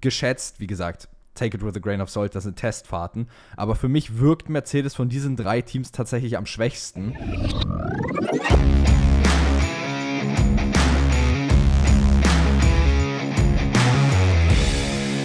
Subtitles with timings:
[0.00, 3.28] geschätzt, wie gesagt, take it with a grain of salt, das sind Testfahrten.
[3.56, 7.16] Aber für mich wirkt Mercedes von diesen drei Teams tatsächlich am schwächsten.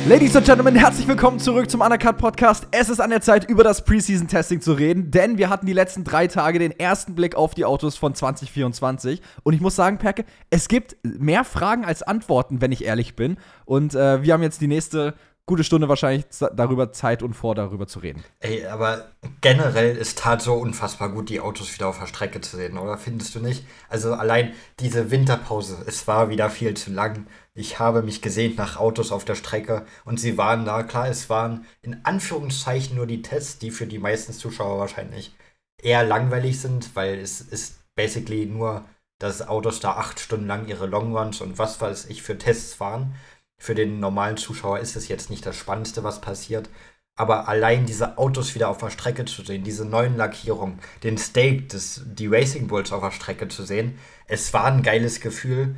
[0.08, 2.68] Ladies and Gentlemen, herzlich willkommen zurück zum Undercut Podcast.
[2.70, 5.74] Es ist an der Zeit, über das Preseason Testing zu reden, denn wir hatten die
[5.74, 9.20] letzten drei Tage den ersten Blick auf die Autos von 2024.
[9.42, 13.38] Und ich muss sagen, Perke, es gibt mehr Fragen als Antworten, wenn ich ehrlich bin.
[13.66, 15.16] Und äh, wir haben jetzt die nächste
[15.46, 16.26] gute Stunde wahrscheinlich
[16.56, 18.24] darüber Zeit und vor, darüber zu reden.
[18.40, 22.58] Ey, aber generell ist tat so unfassbar gut, die Autos wieder auf der Strecke zu
[22.58, 23.66] sehen, oder findest du nicht?
[23.88, 27.28] Also allein diese Winterpause, es war wieder viel zu lang.
[27.54, 30.84] Ich habe mich gesehnt nach Autos auf der Strecke und sie waren da.
[30.84, 35.36] Klar, es waren in Anführungszeichen nur die Tests, die für die meisten Zuschauer wahrscheinlich
[35.82, 38.84] eher langweilig sind, weil es ist basically nur,
[39.20, 43.16] dass Autos da acht Stunden lang ihre Longruns und was weiß ich für Tests fahren
[43.58, 46.70] für den normalen Zuschauer ist es jetzt nicht das Spannendste, was passiert.
[47.18, 51.64] Aber allein diese Autos wieder auf der Strecke zu sehen, diese neuen Lackierungen, den Stake,
[51.64, 55.76] des, die Racing Bulls auf der Strecke zu sehen, es war ein geiles Gefühl.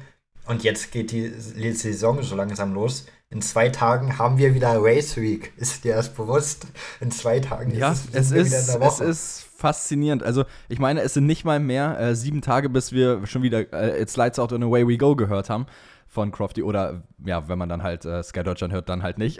[0.48, 1.30] Und jetzt geht die
[1.74, 3.06] Saison so langsam los.
[3.30, 5.52] In zwei Tagen haben wir wieder Race Week.
[5.58, 6.68] Ist dir das bewusst?
[7.02, 10.24] In zwei Tagen ja, ist es, ist, es ist faszinierend.
[10.24, 13.72] Also, ich meine, es sind nicht mal mehr äh, sieben Tage, bis wir schon wieder
[13.74, 15.68] äh, It's Lights Out and Away We Go gehört haben
[16.08, 19.40] von Crofty oder ja, wenn man dann halt äh, Sky Deutschland hört, dann halt nicht.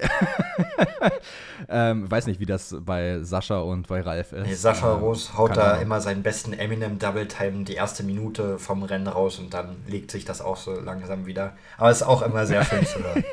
[1.70, 4.46] ähm, weiß nicht, wie das bei Sascha und bei Ralf ist.
[4.46, 8.60] Nee, Sascha ähm, Roos haut da immer seinen besten Eminem Double Time die erste Minute
[8.60, 11.54] vom Rennen raus und dann legt sich das auch so langsam wieder.
[11.78, 13.24] Aber es ist auch immer sehr schön zu hören.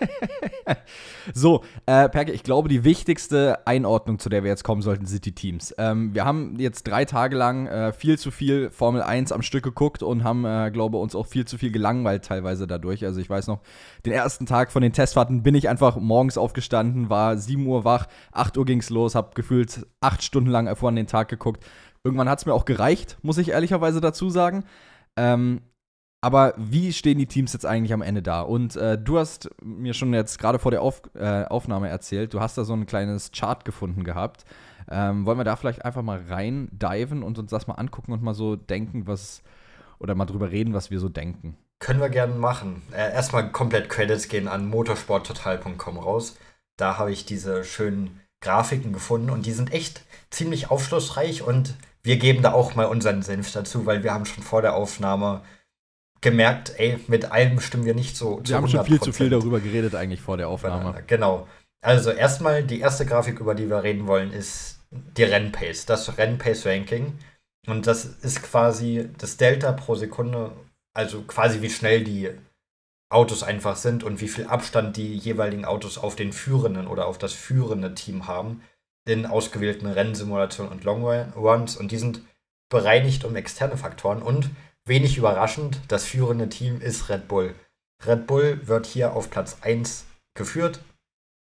[1.35, 5.25] so, äh, Perke, ich glaube, die wichtigste Einordnung, zu der wir jetzt kommen sollten, sind
[5.25, 5.75] die Teams.
[5.79, 9.65] Ähm, wir haben jetzt drei Tage lang äh, viel zu viel Formel 1 am Stück
[9.65, 13.05] geguckt und haben, äh, glaube uns auch viel zu viel gelangweilt teilweise dadurch.
[13.05, 13.61] Also ich weiß noch,
[14.05, 18.07] den ersten Tag von den Testfahrten bin ich einfach morgens aufgestanden, war 7 Uhr wach,
[18.33, 21.65] 8 Uhr ging's los, hab gefühlt 8 Stunden lang vor an den Tag geguckt.
[22.05, 24.65] Irgendwann hat es mir auch gereicht, muss ich ehrlicherweise dazu sagen.
[25.17, 25.63] Ähm,
[26.21, 28.41] aber wie stehen die Teams jetzt eigentlich am Ende da?
[28.41, 32.41] Und äh, du hast mir schon jetzt gerade vor der Auf, äh, Aufnahme erzählt, du
[32.41, 34.45] hast da so ein kleines Chart gefunden gehabt.
[34.91, 38.23] Ähm, wollen wir da vielleicht einfach mal rein diven und uns das mal angucken und
[38.23, 39.43] mal so denken, was
[39.99, 41.57] oder mal drüber reden, was wir so denken?
[41.85, 42.81] Können wir gerne machen.
[42.93, 46.39] Äh, erstmal komplett Credits gehen an motorsporttotal.com raus.
[46.79, 50.01] Da habe ich diese schönen Grafiken gefunden und die sind echt
[50.31, 54.43] ziemlich aufschlussreich und wir geben da auch mal unseren Senf dazu, weil wir haben schon
[54.43, 55.43] vor der Aufnahme
[56.23, 58.41] gemerkt, ey, mit allem stimmen wir nicht so.
[58.43, 61.03] Wir haben schon viel zu viel darüber geredet eigentlich vor der Aufnahme.
[61.07, 61.47] Genau.
[61.85, 67.19] Also erstmal die erste Grafik, über die wir reden wollen, ist die Rennpace, das Rennpace-Ranking.
[67.67, 70.53] Und das ist quasi das Delta pro Sekunde
[70.95, 72.31] also quasi wie schnell die
[73.11, 77.19] Autos einfach sind und wie viel Abstand die jeweiligen Autos auf den führenden oder auf
[77.19, 78.63] das führende Team haben
[79.07, 82.23] in ausgewählten Rennsimulationen und Longruns und die sind
[82.71, 84.51] bereinigt um externe Faktoren und
[84.87, 87.55] wenig überraschend, das führende Team ist Red Bull.
[88.05, 90.81] Red Bull wird hier auf Platz 1 geführt.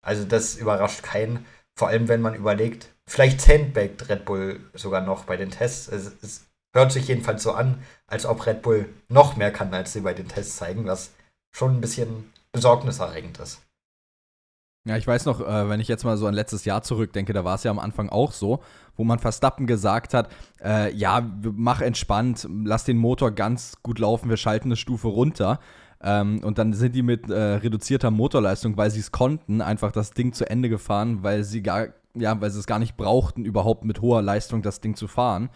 [0.04, 1.46] Also das überrascht keinen,
[1.76, 5.88] vor allem wenn man überlegt, vielleicht sandbagged Red Bull sogar noch bei den Tests.
[5.88, 9.94] Es, es Hört sich jedenfalls so an, als ob Red Bull noch mehr kann, als
[9.94, 11.12] sie bei den Tests zeigen, was
[11.52, 13.62] schon ein bisschen besorgniserregend ist.
[14.88, 17.44] Ja, ich weiß noch, äh, wenn ich jetzt mal so an letztes Jahr zurückdenke, da
[17.46, 18.64] war es ja am Anfang auch so,
[18.96, 20.30] wo man Verstappen gesagt hat,
[20.64, 25.60] äh, ja, mach entspannt, lass den Motor ganz gut laufen, wir schalten eine Stufe runter.
[26.04, 30.12] Ähm, und dann sind die mit äh, reduzierter Motorleistung, weil sie es konnten, einfach das
[30.12, 33.86] Ding zu Ende gefahren, weil sie gar, ja, weil sie es gar nicht brauchten, überhaupt
[33.86, 35.52] mit hoher Leistung das Ding zu fahren.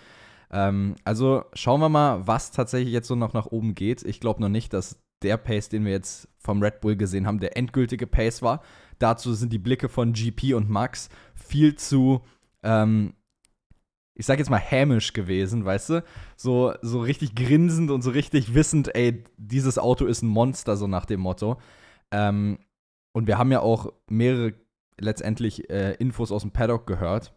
[0.56, 4.04] Ähm, also schauen wir mal, was tatsächlich jetzt so noch nach oben geht.
[4.04, 7.40] Ich glaube noch nicht, dass der Pace, den wir jetzt vom Red Bull gesehen haben,
[7.40, 8.62] der endgültige Pace war.
[8.98, 12.22] Dazu sind die Blicke von GP und Max viel zu,
[12.64, 13.16] ähm,
[14.18, 16.04] ich sag jetzt mal hämisch gewesen, weißt du?
[16.38, 20.88] So, so richtig grinsend und so richtig wissend, ey, dieses Auto ist ein Monster, so
[20.88, 21.60] nach dem Motto.
[22.12, 22.60] Ähm,
[23.12, 24.54] und wir haben ja auch mehrere
[24.98, 27.34] letztendlich äh, Infos aus dem Paddock gehört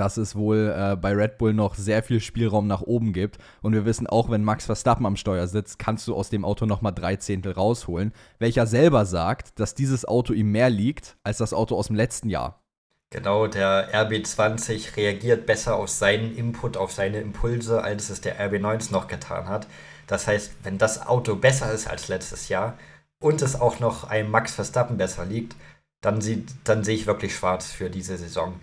[0.00, 3.36] dass es wohl äh, bei Red Bull noch sehr viel Spielraum nach oben gibt.
[3.60, 6.64] Und wir wissen auch, wenn Max Verstappen am Steuer sitzt, kannst du aus dem Auto
[6.64, 8.14] nochmal drei Zehntel rausholen.
[8.38, 12.30] Welcher selber sagt, dass dieses Auto ihm mehr liegt als das Auto aus dem letzten
[12.30, 12.62] Jahr.
[13.10, 18.92] Genau, der RB20 reagiert besser auf seinen Input, auf seine Impulse, als es der RB19
[18.92, 19.66] noch getan hat.
[20.06, 22.78] Das heißt, wenn das Auto besser ist als letztes Jahr
[23.20, 25.56] und es auch noch einem Max Verstappen besser liegt,
[26.00, 28.58] dann, sieht, dann sehe ich wirklich schwarz für diese Saison.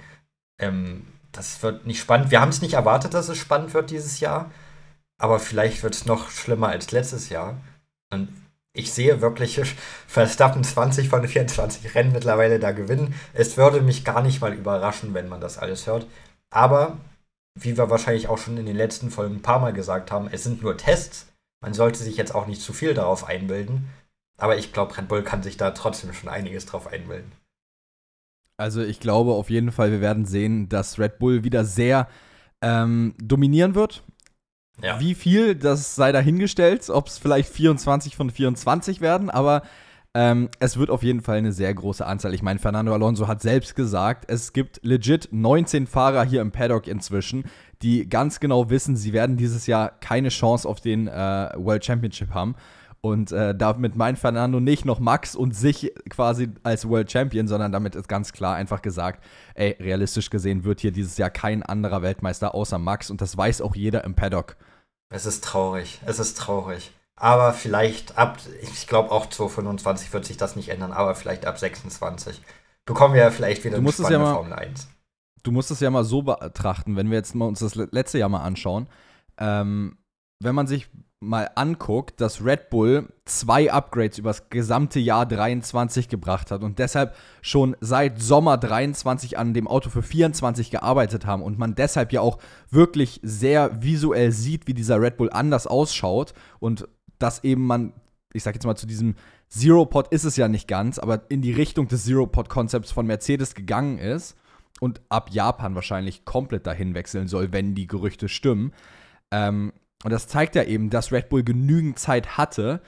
[0.60, 2.31] Ähm, das wird nicht spannend.
[2.31, 4.51] Wir haben es nicht erwartet, dass es spannend wird dieses Jahr.
[5.18, 7.57] Aber vielleicht wird es noch schlimmer als letztes Jahr.
[8.12, 8.29] Und
[8.74, 9.59] ich sehe wirklich
[10.07, 13.15] Verstappen 20 von 24 Rennen mittlerweile da gewinnen.
[13.33, 16.06] Es würde mich gar nicht mal überraschen, wenn man das alles hört.
[16.50, 16.97] Aber,
[17.56, 20.44] wie wir wahrscheinlich auch schon in den letzten Folgen ein paar Mal gesagt haben, es
[20.44, 21.27] sind nur Tests.
[21.62, 23.89] Man sollte sich jetzt auch nicht zu viel darauf einbilden.
[24.38, 27.31] Aber ich glaube, Red Bull kann sich da trotzdem schon einiges drauf einbilden.
[28.57, 32.07] Also ich glaube auf jeden Fall, wir werden sehen, dass Red Bull wieder sehr
[32.62, 34.04] ähm, dominieren wird.
[34.81, 35.00] Ja.
[35.00, 39.63] Wie viel, das sei dahingestellt, ob es vielleicht 24 von 24 werden, aber
[40.13, 42.33] ähm, es wird auf jeden Fall eine sehr große Anzahl.
[42.33, 46.88] Ich meine, Fernando Alonso hat selbst gesagt, es gibt legit 19 Fahrer hier im Paddock
[46.88, 47.45] inzwischen,
[47.83, 52.33] die ganz genau wissen, sie werden dieses Jahr keine Chance auf den äh, World Championship
[52.33, 52.56] haben.
[53.07, 57.71] Und äh, damit meint Fernando nicht noch Max und sich quasi als World Champion, sondern
[57.71, 59.24] damit ist ganz klar einfach gesagt,
[59.56, 63.62] ey, realistisch gesehen wird hier dieses Jahr kein anderer Weltmeister außer Max und das weiß
[63.62, 64.57] auch jeder im Paddock.
[65.09, 66.92] Es ist traurig, es ist traurig.
[67.15, 71.57] Aber vielleicht ab, ich glaube auch 2025 wird sich das nicht ändern, aber vielleicht ab
[71.57, 72.42] 26
[72.86, 74.89] bekommen wir ja vielleicht wieder eine spannende ja mal, Formel 1.
[75.44, 78.27] Du musst es ja mal so betrachten, wenn wir jetzt mal uns das letzte Jahr
[78.27, 78.89] mal anschauen.
[79.38, 79.98] Ähm,
[80.39, 80.89] wenn man sich
[81.19, 87.16] mal anguckt, dass Red Bull zwei Upgrades übers gesamte Jahr 23 gebracht hat und deshalb
[87.42, 92.22] schon seit Sommer 23 an dem Auto für 24 gearbeitet haben und man deshalb ja
[92.22, 92.38] auch
[92.69, 96.88] wirklich sehr visuell sieht, wie dieser Red Bull anders ausschaut und
[97.18, 97.94] dass eben man,
[98.33, 99.16] ich sag jetzt mal zu diesem
[99.50, 102.92] Zero Pod ist es ja nicht ganz, aber in die Richtung des Zero Pod Konzepts
[102.92, 104.36] von Mercedes gegangen ist
[104.80, 108.72] und ab Japan wahrscheinlich komplett dahin wechseln soll, wenn die Gerüchte stimmen.
[109.31, 109.74] Ähm,
[110.07, 112.80] und das zeigt ja eben, dass Red Bull genügend Zeit hatte,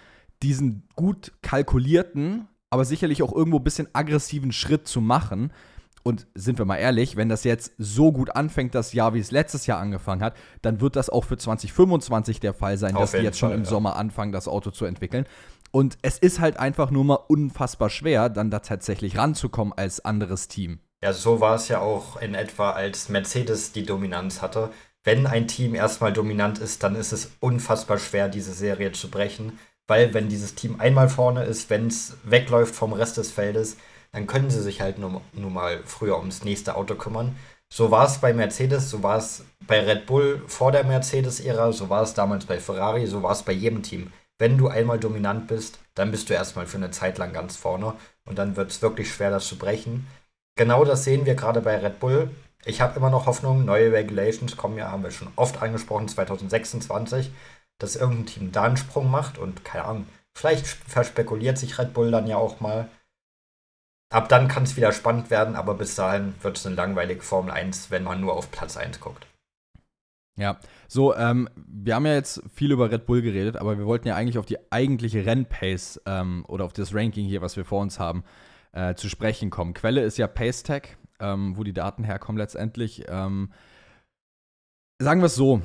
[0.42, 5.51] diesen gut kalkulierten, aber sicherlich auch irgendwo ein bisschen aggressiven Schritt zu machen.
[6.01, 9.31] Und sind wir mal ehrlich, wenn das jetzt so gut anfängt, das Jahr, wie es
[9.31, 13.12] letztes Jahr angefangen hat, dann wird das auch für 2025 der Fall sein, Auf dass
[13.12, 13.69] die jetzt schon Fall, im ja.
[13.69, 15.25] Sommer anfangen, das Auto zu entwickeln.
[15.71, 20.48] Und es ist halt einfach nur mal unfassbar schwer, dann da tatsächlich ranzukommen als anderes
[20.48, 20.80] Team.
[21.04, 24.69] Ja, so war es ja auch in etwa, als Mercedes die Dominanz hatte
[25.04, 29.57] wenn ein Team erstmal dominant ist, dann ist es unfassbar schwer, diese Serie zu brechen.
[29.88, 33.78] Weil wenn dieses Team einmal vorne ist, wenn es wegläuft vom Rest des Feldes,
[34.12, 37.36] dann können sie sich halt nur, nur mal früher ums nächste Auto kümmern.
[37.72, 41.90] So war es bei Mercedes, so war es bei Red Bull vor der Mercedes-Ära, so
[41.90, 44.12] war es damals bei Ferrari, so war es bei jedem Team.
[44.40, 47.94] Wenn du einmal dominant bist, dann bist du erstmal für eine Zeit lang ganz vorne
[48.25, 50.07] und dann wird es wirklich schwer, das zu brechen.
[50.56, 52.31] Genau das sehen wir gerade bei Red Bull.
[52.65, 57.31] Ich habe immer noch Hoffnung, neue Regulations kommen ja, haben wir schon oft angesprochen, 2026,
[57.79, 60.07] dass irgendein Team da einen Sprung macht und keine Ahnung,
[60.38, 62.89] vielleicht verspekuliert sich Red Bull dann ja auch mal.
[64.11, 67.51] Ab dann kann es wieder spannend werden, aber bis dahin wird es eine langweilige Formel
[67.51, 69.25] 1, wenn man nur auf Platz 1 guckt.
[70.35, 70.57] Ja,
[70.88, 74.15] so, ähm, wir haben ja jetzt viel über Red Bull geredet, aber wir wollten ja
[74.15, 78.00] eigentlich auf die eigentliche Rennpace ähm, oder auf das Ranking hier, was wir vor uns
[78.00, 78.23] haben,
[78.71, 79.73] äh, zu sprechen kommen.
[79.73, 83.06] Quelle ist ja PaceTech ähm, wo die Daten herkommen letztendlich.
[83.07, 83.51] Ähm,
[85.01, 85.62] sagen wir es so,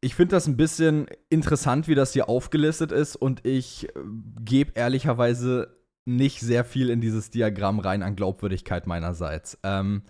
[0.00, 4.00] ich finde das ein bisschen interessant, wie das hier aufgelistet ist und ich äh,
[4.44, 9.58] gebe ehrlicherweise nicht sehr viel in dieses Diagramm rein an Glaubwürdigkeit meinerseits.
[9.62, 10.02] Ähm,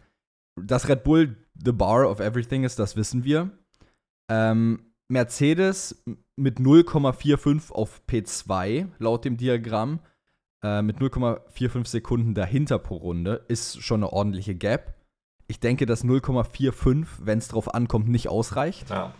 [0.60, 3.50] dass Red Bull the bar of everything ist, das wissen wir.
[4.30, 6.04] Ähm, Mercedes
[6.36, 10.00] mit 0,45 auf P2 laut dem Diagramm
[10.62, 14.94] äh, mit 0,45 Sekunden dahinter pro Runde ist schon eine ordentliche Gap.
[15.46, 18.90] Ich denke, dass 0,45, wenn es drauf ankommt, nicht ausreicht.
[18.90, 19.14] Ja.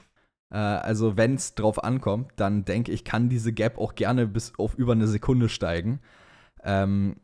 [0.51, 4.53] Äh, also, wenn es drauf ankommt, dann denke ich, kann diese Gap auch gerne bis
[4.59, 6.01] auf über eine Sekunde steigen.
[6.63, 7.17] Ähm,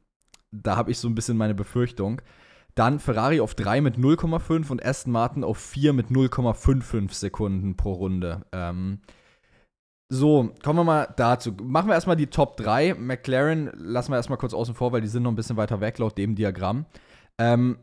[0.53, 2.23] da habe ich so ein bisschen meine Befürchtung.
[2.75, 7.93] Dann Ferrari auf 3 mit 0,5 und Aston Martin auf 4 mit 0,55 Sekunden pro
[7.93, 8.47] Runde.
[8.53, 9.01] Ähm,
[10.11, 11.53] so, kommen wir mal dazu.
[11.63, 12.95] Machen wir erstmal die Top 3.
[12.95, 15.99] McLaren lassen wir erstmal kurz außen vor, weil die sind noch ein bisschen weiter weg
[15.99, 16.87] laut dem Diagramm.
[17.39, 17.79] Ähm,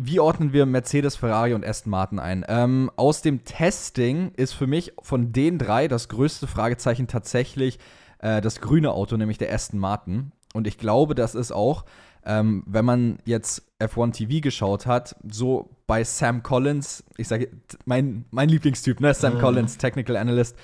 [0.00, 2.44] wie ordnen wir Mercedes, Ferrari und Aston Martin ein?
[2.46, 7.80] Ähm, aus dem Testing ist für mich von den drei das größte Fragezeichen tatsächlich
[8.20, 10.30] äh, das grüne Auto, nämlich der Aston Martin.
[10.54, 11.84] Und ich glaube, das ist auch,
[12.24, 17.50] ähm, wenn man jetzt F1 TV geschaut hat, so bei Sam Collins, ich sage,
[17.84, 19.14] mein, mein Lieblingstyp, ne?
[19.14, 19.40] Sam mhm.
[19.40, 20.56] Collins, Technical Analyst,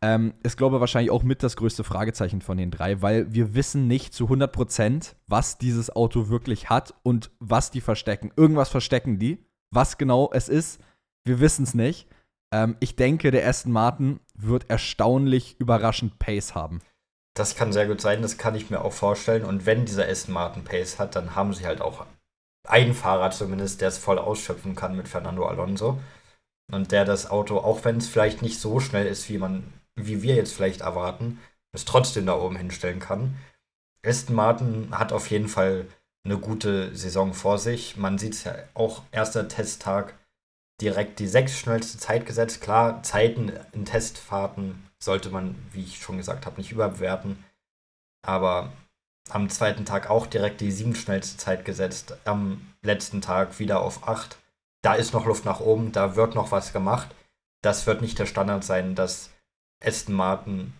[0.00, 3.54] ähm, ist, glaube ich, wahrscheinlich auch mit das größte Fragezeichen von den drei, weil wir
[3.54, 8.32] wissen nicht zu 100 Prozent, was dieses Auto wirklich hat und was die verstecken.
[8.36, 9.44] Irgendwas verstecken die.
[9.70, 10.80] Was genau es ist,
[11.24, 12.08] wir wissen es nicht.
[12.52, 16.80] Ähm, ich denke, der Aston Martin wird erstaunlich überraschend Pace haben.
[17.34, 19.44] Das kann sehr gut sein, das kann ich mir auch vorstellen.
[19.44, 22.06] Und wenn dieser Aston Martin Pace hat, dann haben sie halt auch
[22.66, 25.98] einen Fahrer zumindest, der es voll ausschöpfen kann mit Fernando Alonso.
[26.70, 29.72] Und der das Auto, auch wenn es vielleicht nicht so schnell ist, wie man
[30.06, 31.40] wie wir jetzt vielleicht erwarten,
[31.72, 33.36] es trotzdem da oben hinstellen kann.
[34.04, 35.86] Aston Martin hat auf jeden Fall
[36.24, 37.96] eine gute Saison vor sich.
[37.96, 40.14] Man sieht es ja auch, erster Testtag
[40.80, 42.60] direkt die sechs schnellste Zeit gesetzt.
[42.60, 47.44] Klar, Zeiten in Testfahrten sollte man, wie ich schon gesagt habe, nicht überbewerten.
[48.24, 48.72] Aber
[49.30, 52.16] am zweiten Tag auch direkt die sieben schnellste Zeit gesetzt.
[52.24, 54.38] Am letzten Tag wieder auf acht.
[54.82, 57.08] Da ist noch Luft nach oben, da wird noch was gemacht.
[57.62, 59.30] Das wird nicht der Standard sein, dass
[59.84, 60.72] Aston Martin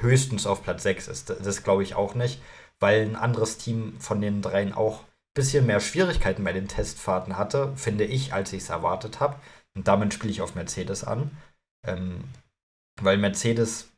[0.00, 1.30] höchstens auf Platz 6 ist.
[1.30, 2.40] Das glaube ich auch nicht,
[2.80, 7.36] weil ein anderes Team von den dreien auch ein bisschen mehr Schwierigkeiten bei den Testfahrten
[7.36, 9.36] hatte, finde ich, als ich es erwartet habe.
[9.74, 11.36] Und damit spiele ich auf Mercedes an.
[11.86, 12.24] Ähm,
[13.00, 13.90] weil Mercedes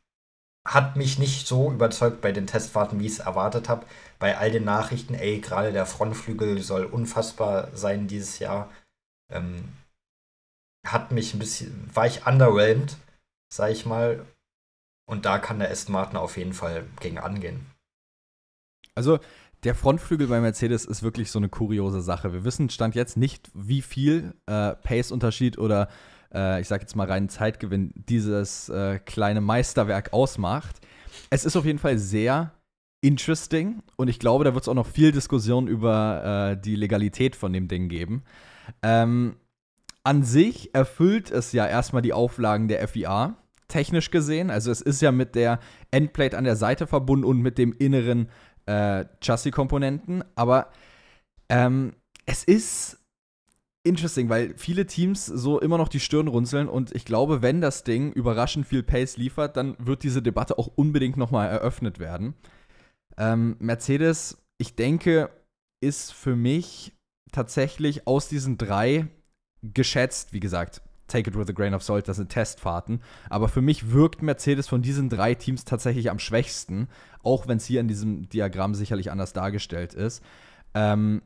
[0.67, 3.85] hat mich nicht so überzeugt bei den Testfahrten, wie ich es erwartet habe.
[4.19, 8.69] Bei all den Nachrichten, ey, gerade der Frontflügel soll unfassbar sein dieses Jahr.
[9.31, 9.69] Ähm,
[10.85, 12.97] hat mich ein bisschen, war ich underwhelmed,
[13.49, 14.25] sag ich mal.
[15.05, 17.65] Und da kann der Aston Martin auf jeden Fall gegen angehen.
[18.95, 19.19] Also,
[19.63, 22.31] der Frontflügel bei Mercedes ist wirklich so eine kuriose Sache.
[22.31, 25.89] Wir wissen Stand jetzt nicht, wie viel äh, Pace-Unterschied oder
[26.33, 30.77] äh, ich sag jetzt mal reinen Zeitgewinn dieses äh, kleine Meisterwerk ausmacht.
[31.29, 32.53] Es ist auf jeden Fall sehr
[33.01, 37.35] interesting und ich glaube, da wird es auch noch viel Diskussion über äh, die Legalität
[37.35, 38.23] von dem Ding geben.
[38.81, 39.35] Ähm,
[40.03, 43.37] an sich erfüllt es ja erstmal die Auflagen der FIA,
[43.67, 44.49] technisch gesehen.
[44.49, 45.59] Also es ist ja mit der
[45.91, 48.29] Endplate an der Seite verbunden und mit dem inneren
[48.65, 50.23] äh, Chassis-Komponenten.
[50.35, 50.71] Aber
[51.49, 51.93] ähm,
[52.25, 52.99] es ist
[53.83, 57.83] interesting, weil viele Teams so immer noch die Stirn runzeln und ich glaube, wenn das
[57.83, 62.35] Ding überraschend viel Pace liefert, dann wird diese Debatte auch unbedingt nochmal eröffnet werden.
[63.17, 65.29] Ähm, Mercedes, ich denke,
[65.81, 66.93] ist für mich
[67.31, 69.07] tatsächlich aus diesen drei
[69.61, 73.01] geschätzt, wie gesagt, take it with a grain of salt, das sind Testfahrten.
[73.29, 76.87] Aber für mich wirkt Mercedes von diesen drei Teams tatsächlich am schwächsten,
[77.23, 80.23] auch wenn es hier in diesem Diagramm sicherlich anders dargestellt ist.
[80.73, 81.21] Ähm,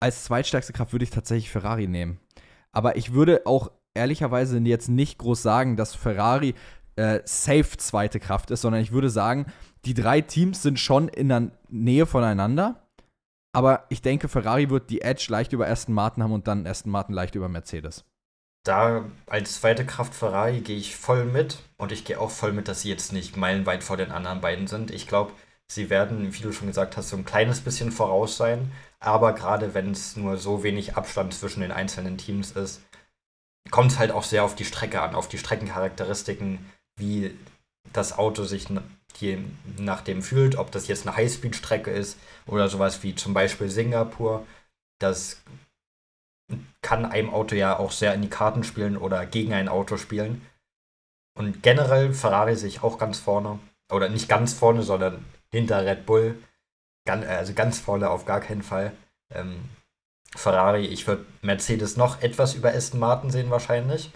[0.00, 2.20] als zweitstärkste Kraft würde ich tatsächlich Ferrari nehmen.
[2.72, 6.54] Aber ich würde auch ehrlicherweise jetzt nicht groß sagen, dass Ferrari
[6.96, 9.46] äh, safe zweite Kraft ist, sondern ich würde sagen,
[9.84, 12.87] die drei Teams sind schon in der Nähe voneinander.
[13.52, 16.92] Aber ich denke, Ferrari wird die Edge leicht über Aston Martin haben und dann Aston
[16.92, 18.04] Martin leicht über Mercedes.
[18.64, 22.68] Da als zweite Kraft Ferrari gehe ich voll mit und ich gehe auch voll mit,
[22.68, 24.90] dass sie jetzt nicht meilenweit vor den anderen beiden sind.
[24.90, 25.32] Ich glaube,
[25.70, 28.70] sie werden, wie du schon gesagt hast, so ein kleines bisschen voraus sein.
[29.00, 32.82] Aber gerade wenn es nur so wenig Abstand zwischen den einzelnen Teams ist,
[33.70, 37.36] kommt es halt auch sehr auf die Strecke an, auf die Streckencharakteristiken, wie
[37.92, 38.66] das Auto sich
[39.16, 39.38] je
[39.78, 44.46] nachdem fühlt, ob das jetzt eine Highspeed-Strecke ist oder sowas wie zum Beispiel Singapur.
[44.98, 45.42] Das
[46.82, 50.46] kann einem Auto ja auch sehr in die Karten spielen oder gegen ein Auto spielen.
[51.36, 53.58] Und generell Ferrari sich auch ganz vorne.
[53.90, 56.42] Oder nicht ganz vorne, sondern hinter Red Bull.
[57.06, 58.92] also ganz vorne auf gar keinen Fall.
[59.32, 59.68] Ähm,
[60.34, 64.10] Ferrari, ich würde Mercedes noch etwas über Aston Martin sehen wahrscheinlich.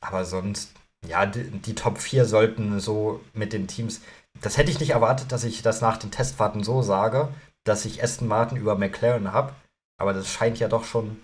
[0.00, 4.00] Aber sonst ja, die, die, Top 4 sollten so mit den Teams.
[4.40, 7.28] Das hätte ich nicht erwartet, dass ich das nach den Testfahrten so sage,
[7.64, 9.54] dass ich Aston Martin über McLaren habe.
[9.98, 11.20] Aber das scheint ja doch schon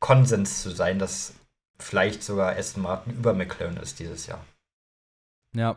[0.00, 1.34] Konsens zu sein, dass
[1.78, 4.44] vielleicht sogar Aston Martin über McLaren ist dieses Jahr.
[5.54, 5.76] Ja.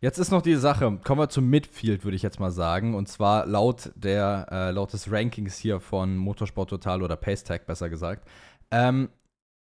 [0.00, 2.96] Jetzt ist noch die Sache, kommen wir zum Midfield, würde ich jetzt mal sagen.
[2.96, 7.88] Und zwar laut, der, äh, laut des Rankings hier von Motorsport Total oder Pacetag besser
[7.88, 8.26] gesagt.
[8.72, 9.10] Ähm,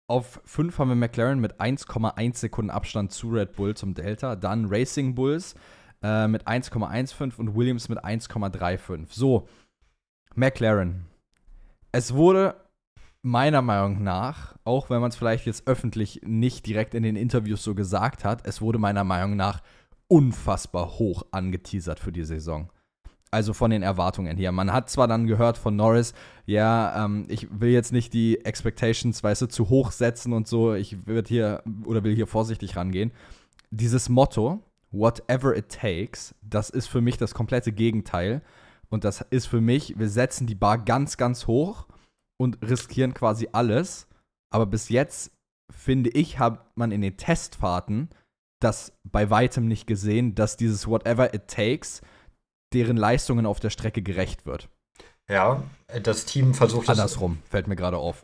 [0.08, 4.36] auf 5 haben wir McLaren mit 1,1 Sekunden Abstand zu Red Bull zum Delta.
[4.36, 5.56] Dann Racing Bulls
[6.04, 9.08] äh, mit 1,15 und Williams mit 1,35.
[9.10, 9.48] So,
[10.36, 11.06] McLaren.
[11.92, 12.56] Es wurde
[13.22, 17.64] meiner Meinung nach, auch wenn man es vielleicht jetzt öffentlich nicht direkt in den Interviews
[17.64, 19.62] so gesagt hat, es wurde meiner Meinung nach
[20.08, 22.70] unfassbar hoch angeteasert für die Saison.
[23.32, 24.52] Also von den Erwartungen her.
[24.52, 26.14] Man hat zwar dann gehört von Norris,
[26.46, 30.74] ja, ähm, ich will jetzt nicht die Expectations, weißt du, zu hoch setzen und so.
[30.74, 33.12] Ich würde hier oder will hier vorsichtig rangehen.
[33.72, 38.42] Dieses Motto, whatever it takes, das ist für mich das komplette Gegenteil.
[38.90, 41.88] Und das ist für mich, wir setzen die Bar ganz, ganz hoch
[42.38, 44.08] und riskieren quasi alles.
[44.52, 45.32] Aber bis jetzt,
[45.70, 48.10] finde ich, hat man in den Testfahrten
[48.62, 52.02] das bei weitem nicht gesehen, dass dieses whatever it takes
[52.76, 54.70] deren Leistungen auf der Strecke gerecht wird.
[55.28, 55.64] Ja,
[56.04, 56.90] das Team versucht es.
[56.90, 58.24] Andersrum, fällt mir gerade auf.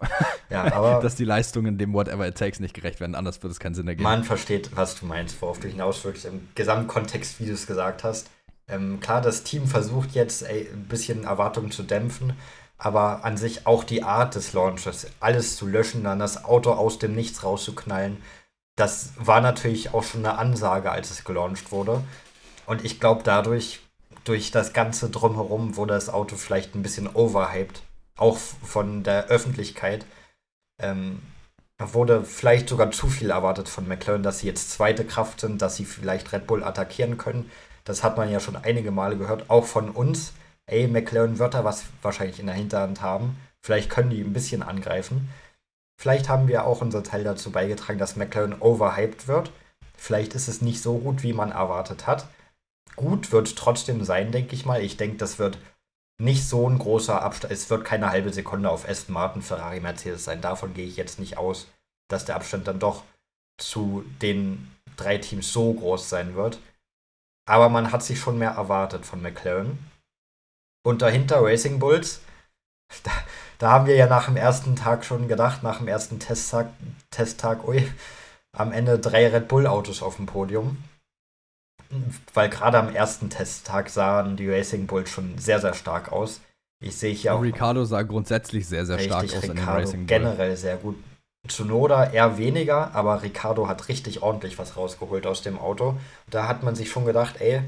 [0.51, 0.99] Ja, aber.
[1.01, 3.87] Dass die Leistungen dem Whatever It Takes nicht gerecht werden, anders wird es keinen Sinn
[3.87, 4.03] ergeben.
[4.03, 8.03] Man versteht, was du meinst, worauf du hinaus wirklich im Gesamtkontext, wie du es gesagt
[8.03, 8.29] hast.
[8.67, 12.33] Ähm, klar, das Team versucht jetzt ey, ein bisschen Erwartungen zu dämpfen,
[12.77, 16.99] aber an sich auch die Art des Launches, alles zu löschen, dann das Auto aus
[16.99, 18.17] dem Nichts rauszuknallen,
[18.75, 22.03] das war natürlich auch schon eine Ansage, als es gelauncht wurde.
[22.65, 23.79] Und ich glaube, dadurch,
[24.23, 27.81] durch das Ganze drumherum, wurde das Auto vielleicht ein bisschen overhyped.
[28.15, 30.05] Auch von der Öffentlichkeit.
[30.81, 31.21] Ähm,
[31.79, 35.75] wurde vielleicht sogar zu viel erwartet von McLaren, dass sie jetzt zweite Kraft sind, dass
[35.75, 37.49] sie vielleicht Red Bull attackieren können.
[37.83, 40.33] Das hat man ja schon einige Male gehört, auch von uns.
[40.67, 43.35] Ey, McLaren wird da was wahrscheinlich in der Hinterhand haben.
[43.61, 45.29] Vielleicht können die ein bisschen angreifen.
[45.99, 49.51] Vielleicht haben wir auch unser Teil dazu beigetragen, dass McLaren overhyped wird.
[49.97, 52.27] Vielleicht ist es nicht so gut, wie man erwartet hat.
[52.95, 54.81] Gut wird trotzdem sein, denke ich mal.
[54.81, 55.57] Ich denke, das wird
[56.21, 57.53] nicht so ein großer Abstand.
[57.53, 60.41] Es wird keine halbe Sekunde auf Aston Martin, Ferrari, Mercedes sein.
[60.41, 61.67] Davon gehe ich jetzt nicht aus,
[62.09, 63.03] dass der Abstand dann doch
[63.57, 66.59] zu den drei Teams so groß sein wird.
[67.47, 69.79] Aber man hat sich schon mehr erwartet von McLaren.
[70.83, 72.21] Und dahinter Racing Bulls.
[73.03, 73.11] Da,
[73.57, 76.73] da haben wir ja nach dem ersten Tag schon gedacht, nach dem ersten Testtag,
[77.09, 77.89] Testtag, ui,
[78.51, 80.83] am Ende drei Red Bull-Autos auf dem Podium.
[82.33, 86.41] Weil gerade am ersten Testtag sahen die Racing Bulls schon sehr, sehr stark aus.
[86.79, 87.41] Ich sehe hier auch.
[87.41, 90.07] Ricardo sah grundsätzlich sehr, sehr stark aus Ricardo in den Racing Bull.
[90.07, 90.95] Generell sehr gut.
[91.47, 95.97] Zunoda eher weniger, aber Ricardo hat richtig ordentlich was rausgeholt aus dem Auto.
[96.29, 97.61] Da hat man sich schon gedacht, ey,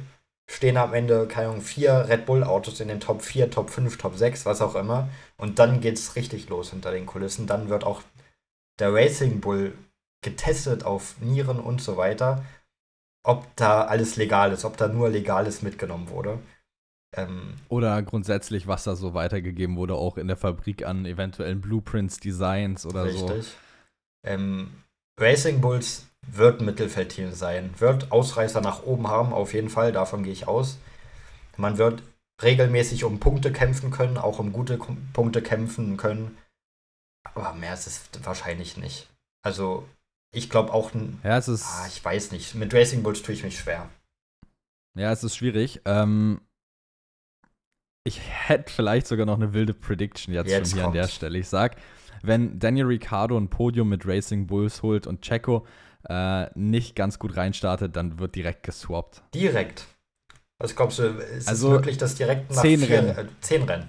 [0.48, 4.15] stehen am Ende, keine Ahnung, vier Red Bull-Autos in den Top 4, Top 5, Top
[4.15, 5.10] 6, was auch immer.
[5.38, 7.48] Und dann geht's richtig los hinter den Kulissen.
[7.48, 8.01] Dann wird auch
[8.80, 9.74] der Racing Bull
[10.24, 12.44] getestet auf Nieren und so weiter,
[13.24, 16.39] ob da alles legal ist, ob da nur Legales mitgenommen wurde.
[17.15, 22.18] Ähm, oder grundsätzlich, was da so weitergegeben wurde, auch in der Fabrik an eventuellen Blueprints,
[22.18, 23.20] Designs oder richtig.
[23.22, 23.27] so.
[23.27, 23.53] Richtig.
[24.25, 24.84] Ähm,
[25.20, 30.24] Racing Bulls wird ein Mittelfeldteam sein, wird Ausreißer nach oben haben, auf jeden Fall, davon
[30.24, 30.80] gehe ich aus.
[31.58, 32.01] Man wird
[32.42, 36.38] regelmäßig um Punkte kämpfen können, auch um gute Punkte kämpfen können.
[37.24, 39.10] Aber mehr ist es wahrscheinlich nicht.
[39.44, 39.88] Also,
[40.34, 40.92] ich glaube auch,
[41.24, 43.90] ja, es ist ah, ich weiß nicht, mit Racing Bulls tue ich mich schwer.
[44.96, 45.82] Ja, es ist schwierig.
[45.86, 46.42] Ähm,
[48.04, 50.98] ich hätte vielleicht sogar noch eine wilde Prediction jetzt, jetzt schon hier kommt's.
[50.98, 51.38] an der Stelle.
[51.38, 51.78] Ich sag,
[52.22, 55.65] wenn Daniel Ricciardo ein Podium mit Racing Bulls holt und Checo
[56.10, 59.24] äh, nicht ganz gut reinstartet, dann wird direkt geswappt.
[59.34, 59.86] Direkt.
[60.60, 63.17] Was glaubst du, ist also es möglich, dass direkt nach zehn vier, Rennen.
[63.17, 63.88] Äh, zehn Rennen?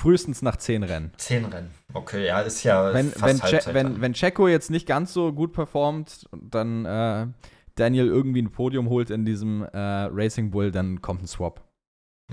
[0.00, 1.12] Frühestens nach zehn Rennen.
[1.18, 1.70] Zehn Rennen.
[1.92, 5.30] Okay, ja, ist ja wenn, fast wenn, che wenn, wenn Checo jetzt nicht ganz so
[5.30, 7.26] gut performt, dann äh,
[7.74, 11.60] Daniel irgendwie ein Podium holt in diesem äh, Racing Bull, dann kommt ein Swap.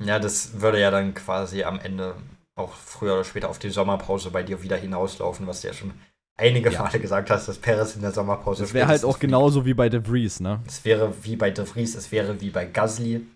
[0.01, 2.15] Ja, das würde ja dann quasi am Ende
[2.55, 5.91] auch früher oder später auf die Sommerpause bei dir wieder hinauslaufen, was du ja schon
[6.37, 6.83] einige ja.
[6.83, 9.89] Male gesagt hast, dass Perez in der Sommerpause Das wäre halt auch genauso wie bei
[9.89, 10.61] De Vries, ne?
[10.65, 13.27] Es wäre wie bei De Vries, es wäre wie bei Gasly.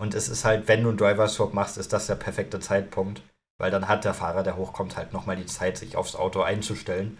[0.00, 3.22] Und es ist halt, wenn du einen Driver-Swap machst, ist das der perfekte Zeitpunkt,
[3.62, 7.16] weil dann hat der Fahrer, der hochkommt, halt nochmal die Zeit, sich aufs Auto einzustellen.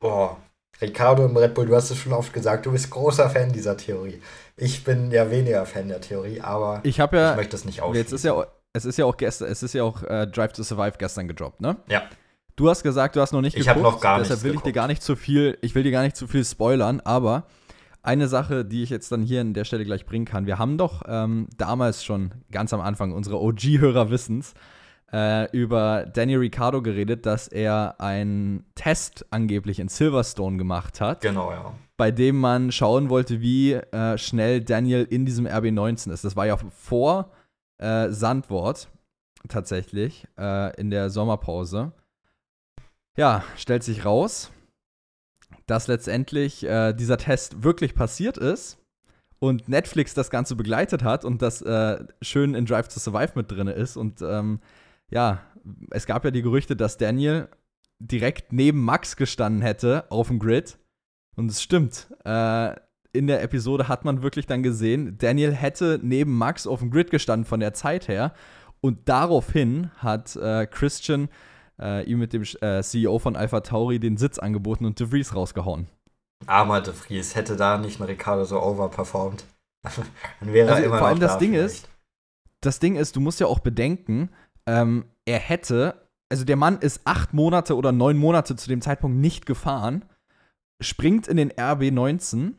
[0.00, 0.36] Boah,
[0.80, 3.76] Ricardo im Red Bull, du hast es schon oft gesagt, du bist großer Fan dieser
[3.76, 4.22] Theorie.
[4.56, 8.04] Ich bin ja weniger Fan der Theorie, aber ich, ja, ich möchte es nicht ausschließen.
[8.04, 10.62] Jetzt ist ja, es ist ja auch gestern, es ist ja auch äh, Drive to
[10.62, 11.76] Survive gestern gedroppt, ne?
[11.88, 12.04] Ja.
[12.54, 13.82] Du hast gesagt, du hast noch nicht ich geguckt.
[13.82, 14.30] Noch gar nicht.
[14.30, 14.68] Deshalb will geguckt.
[14.68, 17.46] ich dir gar nicht zu viel, ich will dir gar nicht zu viel spoilern, aber
[18.08, 20.46] eine Sache, die ich jetzt dann hier an der Stelle gleich bringen kann.
[20.46, 24.54] Wir haben doch ähm, damals schon ganz am Anfang unsere OG-Hörer wissens
[25.12, 31.20] äh, über Danny Ricciardo geredet, dass er einen Test angeblich in Silverstone gemacht hat.
[31.20, 31.74] Genau, ja.
[31.98, 36.24] Bei dem man schauen wollte, wie äh, schnell Daniel in diesem RB19 ist.
[36.24, 37.30] Das war ja vor
[37.76, 38.88] äh, Sandwort
[39.48, 41.92] tatsächlich äh, in der Sommerpause.
[43.18, 44.50] Ja, stellt sich raus,
[45.68, 48.78] dass letztendlich äh, dieser Test wirklich passiert ist
[49.38, 53.50] und Netflix das Ganze begleitet hat und das äh, schön in Drive to Survive mit
[53.50, 53.96] drin ist.
[53.96, 54.60] Und ähm,
[55.10, 55.42] ja,
[55.90, 57.48] es gab ja die Gerüchte, dass Daniel
[57.98, 60.78] direkt neben Max gestanden hätte auf dem Grid.
[61.36, 62.08] Und es stimmt.
[62.24, 62.74] Äh,
[63.12, 67.10] in der Episode hat man wirklich dann gesehen, Daniel hätte neben Max auf dem Grid
[67.10, 68.32] gestanden von der Zeit her.
[68.80, 71.28] Und daraufhin hat äh, Christian
[71.80, 75.34] äh, ihm mit dem äh, CEO von Alpha Tauri den Sitz angeboten und De Vries
[75.34, 75.86] rausgehauen.
[76.46, 79.44] Armer De Vries, hätte da nicht ein Ricardo so overperformed.
[80.40, 81.88] Dann wäre also, er immer vor allem das Ding ist,
[82.60, 84.30] das Ding ist, du musst ja auch bedenken,
[84.66, 89.18] ähm, er hätte, also der Mann ist acht Monate oder neun Monate zu dem Zeitpunkt
[89.18, 90.04] nicht gefahren,
[90.80, 92.54] springt in den RB19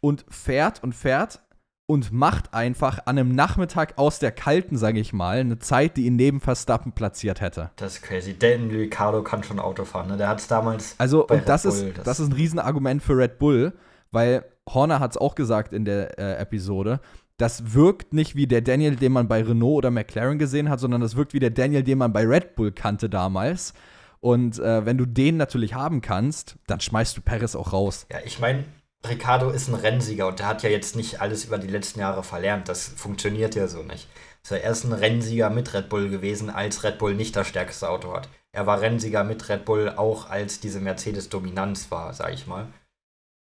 [0.00, 1.40] und fährt und fährt
[1.86, 6.06] und macht einfach an einem Nachmittag aus der kalten, sage ich mal, eine Zeit, die
[6.06, 7.70] ihn neben Verstappen platziert hätte.
[7.76, 8.34] Das ist crazy.
[8.34, 10.08] Denn Ricardo kann schon Auto fahren.
[10.08, 10.16] Ne?
[10.16, 10.96] Der hat es damals.
[10.98, 13.72] Also, und das Bull, ist, das, das ist ein Riesenargument für Red Bull,
[14.10, 17.00] weil Horner hat es auch gesagt in der äh, Episode.
[17.38, 21.02] Das wirkt nicht wie der Daniel, den man bei Renault oder McLaren gesehen hat, sondern
[21.02, 23.74] das wirkt wie der Daniel, den man bei Red Bull kannte damals.
[24.20, 28.06] Und äh, wenn du den natürlich haben kannst, dann schmeißt du Perez auch raus.
[28.10, 28.64] Ja, ich meine,
[29.04, 32.22] Ricardo ist ein Rennsieger und der hat ja jetzt nicht alles über die letzten Jahre
[32.22, 32.68] verlernt.
[32.68, 34.08] Das funktioniert ja so nicht.
[34.48, 38.12] Er ist ein Rennsieger mit Red Bull gewesen, als Red Bull nicht das stärkste Auto
[38.12, 38.28] hat.
[38.52, 42.68] Er war Rennsieger mit Red Bull, auch als diese Mercedes-Dominanz war, sag ich mal.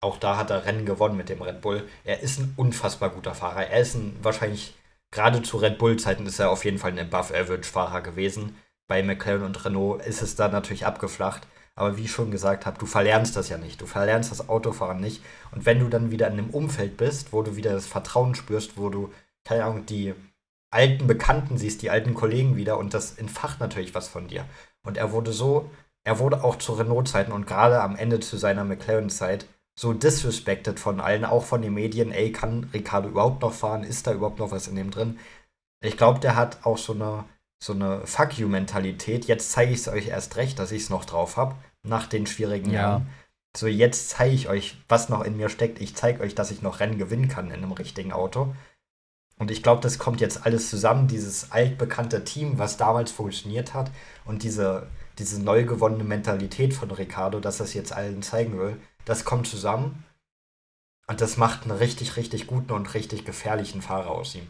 [0.02, 1.86] Auch da hat er Rennen gewonnen mit dem Red Bull.
[2.04, 3.66] Er ist ein unfassbar guter Fahrer.
[3.66, 4.74] Er ist ein wahrscheinlich,
[5.10, 8.56] gerade zu Red Bull-Zeiten ist er auf jeden Fall ein Above-Average-Fahrer gewesen.
[8.88, 11.46] Bei McLaren und Renault ist es da natürlich abgeflacht.
[11.76, 13.80] Aber wie ich schon gesagt habe, du verlernst das ja nicht.
[13.80, 15.22] Du verlernst das Autofahren nicht.
[15.52, 18.78] Und wenn du dann wieder in einem Umfeld bist, wo du wieder das Vertrauen spürst,
[18.78, 19.12] wo du,
[19.44, 20.14] keine Ahnung, die
[20.70, 24.46] alten Bekannten siehst, die alten Kollegen wieder und das entfacht natürlich was von dir.
[24.82, 25.70] Und er wurde so,
[26.04, 29.46] er wurde auch zu Renault-Zeiten und gerade am Ende zu seiner McLaren-Zeit
[29.78, 32.10] so disrespected von allen, auch von den Medien.
[32.10, 33.84] Ey, kann Ricardo überhaupt noch fahren?
[33.84, 35.18] Ist da überhaupt noch was in dem drin?
[35.82, 37.24] Ich glaube, der hat auch so eine,
[37.58, 39.26] so eine Fuck you-Mentalität.
[39.26, 42.26] Jetzt zeige ich es euch erst recht, dass ich es noch drauf habe, nach den
[42.26, 42.82] schwierigen ja.
[42.82, 43.06] Jahren.
[43.56, 45.80] So, jetzt zeige ich euch, was noch in mir steckt.
[45.80, 48.54] Ich zeige euch, dass ich noch Rennen gewinnen kann in einem richtigen Auto.
[49.38, 53.90] Und ich glaube, das kommt jetzt alles zusammen, dieses altbekannte Team, was damals funktioniert hat
[54.24, 54.88] und diese,
[55.18, 60.04] diese neu gewonnene Mentalität von Ricardo, dass das jetzt allen zeigen will, das kommt zusammen
[61.06, 64.46] und das macht einen richtig, richtig guten und richtig gefährlichen Fahrer aus ihm.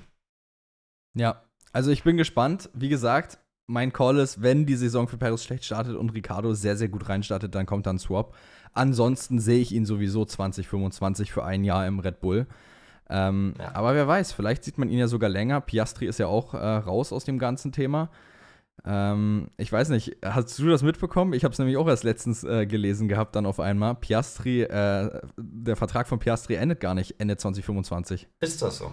[1.15, 1.43] Ja,
[1.77, 2.71] also ich bin gespannt.
[2.73, 6.75] Wie gesagt, mein Call ist, wenn die Saison für Paris schlecht startet und Ricardo sehr,
[6.75, 8.35] sehr gut reinstartet, dann kommt dann Swap.
[8.73, 12.47] Ansonsten sehe ich ihn sowieso 2025 für ein Jahr im Red Bull.
[13.11, 13.75] Ähm, ja.
[13.75, 15.61] Aber wer weiß, vielleicht sieht man ihn ja sogar länger.
[15.61, 18.09] Piastri ist ja auch äh, raus aus dem ganzen Thema.
[18.87, 21.35] Ähm, ich weiß nicht, hast du das mitbekommen?
[21.35, 23.97] Ich habe es nämlich auch erst letztens äh, gelesen gehabt, dann auf einmal.
[23.97, 28.29] Piastri, äh, der Vertrag von Piastri endet gar nicht Ende 2025.
[28.41, 28.93] Ist das so?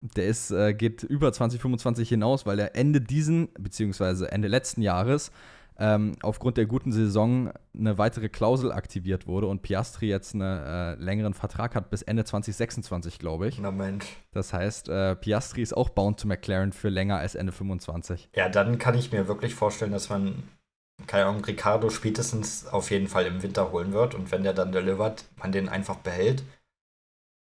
[0.00, 5.32] Der ist, äh, geht über 2025 hinaus, weil er Ende diesen, beziehungsweise Ende letzten Jahres
[5.78, 10.94] ähm, aufgrund der guten Saison eine weitere Klausel aktiviert wurde und Piastri jetzt einen äh,
[10.94, 13.58] längeren Vertrag hat bis Ende 2026, glaube ich.
[13.58, 14.06] Na Mensch.
[14.32, 18.30] Das heißt, äh, Piastri ist auch bound to McLaren für länger als Ende 25.
[18.34, 20.44] Ja, dann kann ich mir wirklich vorstellen, dass man,
[21.06, 24.72] keine Ahnung, Ricardo spätestens auf jeden Fall im Winter holen wird und wenn der dann
[24.72, 26.42] delivert, man den einfach behält.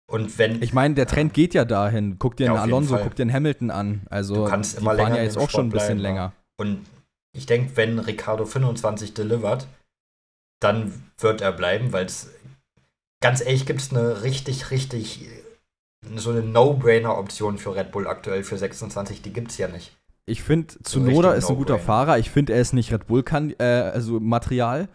[0.10, 0.62] Und wenn.
[0.62, 2.18] Ich meine, der Trend geht ja dahin.
[2.18, 4.02] Guck dir ja, den Alonso, guck dir den Hamilton an.
[4.10, 6.34] Also, du kannst immer die waren ja jetzt auch schon ein bisschen bleiben, länger.
[6.60, 6.86] Und
[7.32, 9.68] ich denke, wenn Ricardo 25 delivert,
[10.60, 12.32] dann wird er bleiben, weil es
[13.22, 15.30] ganz ehrlich gibt es eine richtig, richtig
[16.16, 19.96] so eine No-Brainer-Option für Red Bull aktuell für 26, die gibt es ja nicht.
[20.26, 22.20] Ich finde, Zunoda ist ein guter Fahrer.
[22.20, 24.88] Ich finde, er ist nicht Red Bull kann, äh, also Material.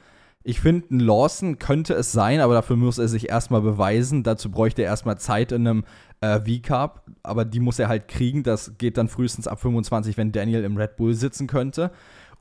[0.46, 4.22] Ich finde, ein Lawson könnte es sein, aber dafür muss er sich erstmal beweisen.
[4.22, 5.85] Dazu bräuchte er erstmal Zeit in einem
[6.20, 8.42] äh, V-Cup, aber die muss er halt kriegen.
[8.42, 11.90] Das geht dann frühestens ab 25, wenn Daniel im Red Bull sitzen könnte.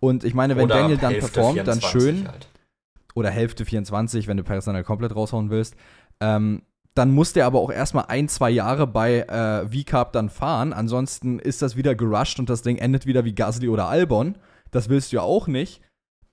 [0.02, 2.28] Und ich meine, wenn oder Daniel dann Hälfte performt, dann schön.
[2.28, 2.50] Halt.
[3.16, 5.76] Oder Hälfte 24, wenn du Paris dann komplett raushauen willst.
[6.20, 6.64] Ähm,
[6.96, 10.74] dann muss der aber auch erstmal ein, zwei Jahre bei äh, V-Cup dann fahren.
[10.74, 14.38] Ansonsten ist das wieder gerusht und das Ding endet wieder wie Gasly oder Albon.
[14.72, 15.82] Das willst du ja auch nicht.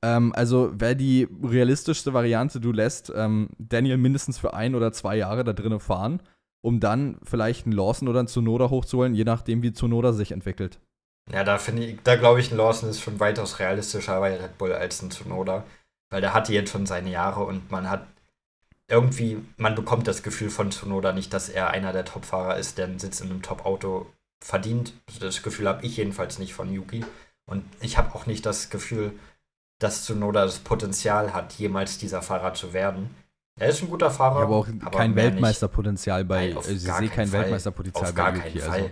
[0.02, 5.16] Ähm, also wäre die realistischste Variante, du lässt ähm, Daniel mindestens für ein oder zwei
[5.16, 6.22] Jahre da drinnen fahren,
[6.62, 10.80] um dann vielleicht einen Lawson oder einen Tsunoda hochzuholen, je nachdem, wie Tsunoda sich entwickelt.
[11.32, 14.58] Ja, da finde ich, da glaube ich, ein Lawson ist schon weitaus realistischer bei Red
[14.58, 15.64] Bull als ein Tsunoda.
[16.10, 18.06] Weil der hatte jetzt schon seine Jahre und man hat
[18.88, 22.86] irgendwie, man bekommt das Gefühl von Tsunoda nicht, dass er einer der Top-Fahrer ist, der
[22.86, 24.06] einen Sitz in einem Top-Auto
[24.42, 24.94] verdient.
[25.20, 27.04] Das Gefühl habe ich jedenfalls nicht von Yuki.
[27.46, 29.12] Und ich habe auch nicht das Gefühl,
[29.80, 33.14] dass Tsunoda das Potenzial hat, jemals dieser Fahrer zu werden.
[33.58, 34.38] Er ist ein guter Fahrer.
[34.38, 36.52] Ja, aber auch aber kein Weltmeisterpotenzial bei.
[36.54, 37.32] Nein, ich sehe kein.
[37.32, 38.58] Weltmeisterpotenzial auf bei gar Yuki.
[38.58, 38.80] Keinen Fall.
[38.80, 38.90] Also.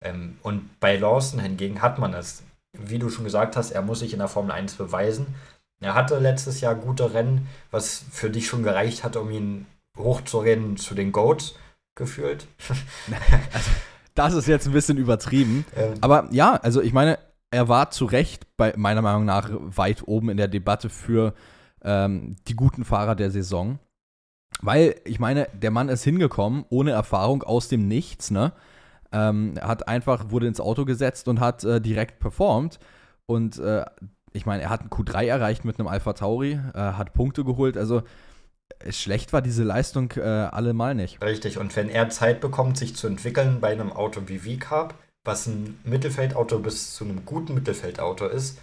[0.00, 2.42] Ähm, und bei Lawson hingegen hat man es.
[2.72, 5.34] Wie du schon gesagt hast, er muss sich in der Formel 1 beweisen.
[5.80, 10.76] Er hatte letztes Jahr gute Rennen, was für dich schon gereicht hat, um ihn hochzureden
[10.76, 11.54] zu den Goats
[11.94, 12.46] gefühlt.
[13.52, 13.70] also,
[14.14, 15.64] das ist jetzt ein bisschen übertrieben.
[15.76, 17.18] Ähm, Aber ja, also ich meine,
[17.50, 21.34] er war zu Recht bei meiner Meinung nach weit oben in der Debatte für
[21.82, 23.78] ähm, die guten Fahrer der Saison.
[24.60, 28.52] Weil, ich meine, der Mann ist hingekommen, ohne Erfahrung, aus dem Nichts, ne?
[29.12, 32.78] Ähm, hat einfach, wurde ins Auto gesetzt und hat äh, direkt performt.
[33.26, 33.84] Und äh,
[34.32, 37.78] ich meine, er hat ein Q3 erreicht mit einem Alpha Tauri, äh, hat Punkte geholt.
[37.78, 38.02] Also
[38.90, 41.22] schlecht war diese Leistung äh, allemal nicht.
[41.22, 44.94] Richtig, und wenn er Zeit bekommt, sich zu entwickeln bei einem Auto wie V-Carb,
[45.28, 48.58] was ein Mittelfeldauto bis zu einem guten Mittelfeldauto ist,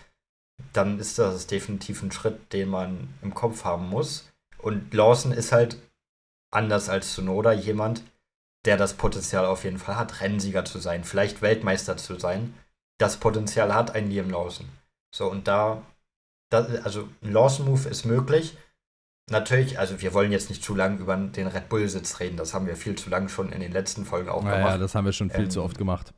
[0.74, 4.32] dann ist das definitiv ein Schritt, den man im Kopf haben muss.
[4.58, 5.78] Und Lawson ist halt
[6.52, 8.02] anders als Tsunoda jemand,
[8.66, 12.56] der das Potenzial auf jeden Fall hat, Rennsieger zu sein, vielleicht Weltmeister zu sein,
[12.98, 14.68] das Potenzial hat ein Liam Lawson.
[15.14, 15.84] So, und da
[16.50, 18.58] das, also ein Lawson-Move ist möglich.
[19.30, 22.38] Natürlich, also wir wollen jetzt nicht zu lange über den Red Bull-Sitz reden.
[22.38, 24.72] Das haben wir viel zu lange schon in den letzten Folgen auch naja, gemacht.
[24.74, 26.14] Ja, das haben wir schon viel ähm, zu oft gemacht.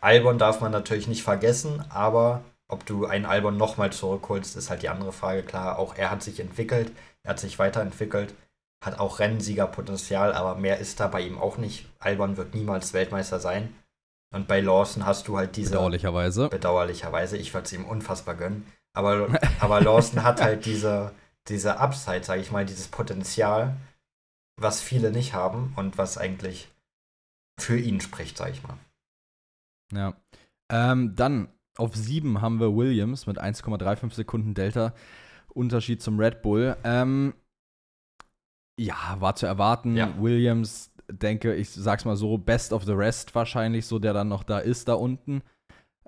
[0.00, 4.82] Albon darf man natürlich nicht vergessen, aber ob du einen Albon nochmal zurückholst, ist halt
[4.82, 5.42] die andere Frage.
[5.42, 6.92] Klar, auch er hat sich entwickelt,
[7.22, 8.34] er hat sich weiterentwickelt,
[8.82, 11.86] hat auch Rennsiegerpotenzial, aber mehr ist da bei ihm auch nicht.
[11.98, 13.74] Albon wird niemals Weltmeister sein.
[14.34, 15.72] Und bei Lawson hast du halt diese.
[15.72, 16.48] Bedauerlicherweise.
[16.48, 18.66] Bedauerlicherweise, ich würde es ihm unfassbar gönnen.
[18.94, 19.28] Aber,
[19.60, 21.12] aber Lawson hat halt diese,
[21.48, 23.76] diese Upside, sage ich mal, dieses Potenzial,
[24.60, 26.68] was viele nicht haben und was eigentlich
[27.60, 28.78] für ihn spricht, sage ich mal.
[29.94, 30.14] Ja.
[30.70, 34.94] Ähm, dann auf 7 haben wir Williams mit 1,35 Sekunden Delta.
[35.48, 36.76] Unterschied zum Red Bull.
[36.84, 37.34] Ähm,
[38.78, 39.96] ja, war zu erwarten.
[39.96, 40.14] Ja.
[40.18, 44.44] Williams, denke ich, sag's mal so, best of the rest wahrscheinlich, so der dann noch
[44.44, 45.42] da ist, da unten.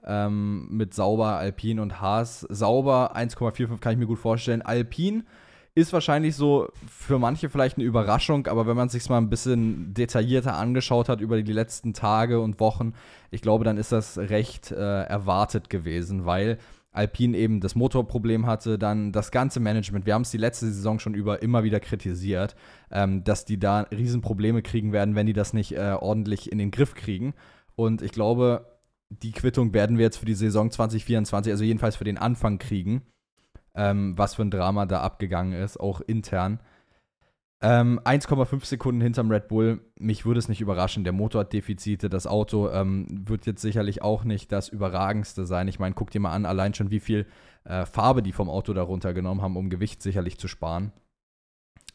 [0.03, 2.40] Ähm, mit Sauber, Alpine und Haas.
[2.51, 4.62] Sauber 1,45 kann ich mir gut vorstellen.
[4.62, 5.25] Alpine
[5.74, 9.92] ist wahrscheinlich so für manche vielleicht eine Überraschung, aber wenn man sich mal ein bisschen
[9.92, 12.94] detaillierter angeschaut hat über die letzten Tage und Wochen,
[13.30, 16.58] ich glaube, dann ist das recht äh, erwartet gewesen, weil
[16.92, 20.06] Alpine eben das Motorproblem hatte, dann das ganze Management.
[20.06, 22.54] Wir haben es die letzte Saison schon über immer wieder kritisiert,
[22.92, 26.70] ähm, dass die da Riesenprobleme kriegen werden, wenn die das nicht äh, ordentlich in den
[26.70, 27.34] Griff kriegen.
[27.74, 28.78] Und ich glaube,
[29.10, 33.02] die Quittung werden wir jetzt für die Saison 2024, also jedenfalls für den Anfang kriegen
[33.74, 36.60] ähm, was für ein Drama da abgegangen ist, auch intern.
[37.60, 41.02] Ähm, 1,5 Sekunden hinterm Red Bull, mich würde es nicht überraschen.
[41.02, 45.66] Der Motor hat Defizite, das Auto ähm, wird jetzt sicherlich auch nicht das Überragendste sein.
[45.66, 47.26] Ich meine, guck dir mal an, allein schon wie viel
[47.64, 50.92] äh, Farbe die vom Auto darunter genommen haben, um Gewicht sicherlich zu sparen.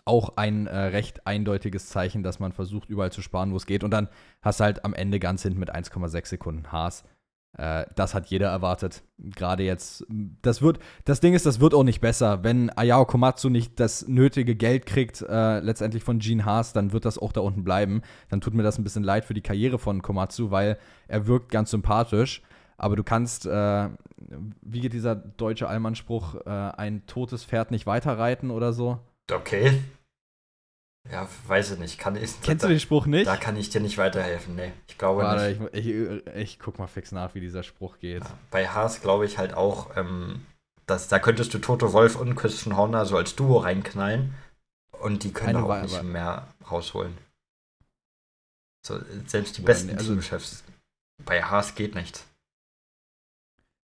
[0.05, 3.83] Auch ein äh, recht eindeutiges Zeichen, dass man versucht, überall zu sparen, wo es geht.
[3.83, 4.09] Und dann
[4.41, 7.03] hast du halt am Ende ganz hinten mit 1,6 Sekunden Haas.
[7.57, 9.03] Äh, das hat jeder erwartet.
[9.17, 10.05] Gerade jetzt,
[10.41, 12.43] das wird, das Ding ist, das wird auch nicht besser.
[12.43, 17.05] Wenn Ayao Komatsu nicht das nötige Geld kriegt, äh, letztendlich von Gene Haas, dann wird
[17.05, 18.01] das auch da unten bleiben.
[18.29, 21.51] Dann tut mir das ein bisschen leid für die Karriere von Komatsu, weil er wirkt
[21.51, 22.41] ganz sympathisch.
[22.77, 23.89] Aber du kannst, äh,
[24.61, 28.99] wie geht dieser deutsche Allmannspruch, äh, ein totes Pferd nicht weiterreiten oder so?
[29.29, 29.73] Okay.
[31.11, 31.97] Ja, weiß ich nicht.
[31.97, 33.27] Kann ich, Kennst da, du den Spruch nicht?
[33.27, 34.73] Da kann ich dir nicht weiterhelfen, nee.
[34.87, 35.73] Ich glaube Warte, nicht.
[35.73, 38.23] Ich, ich, ich, guck mal fix nach, wie dieser Spruch geht.
[38.23, 40.45] Ja, bei Haas glaube ich halt auch, ähm,
[40.85, 44.33] dass da könntest du Toto Wolf und Christian Horner so als Duo reinknallen
[44.91, 47.17] und die können auch nicht mehr rausholen.
[48.85, 50.63] So, selbst die besten also, Teamchefs.
[51.25, 52.25] Bei Haas geht nichts.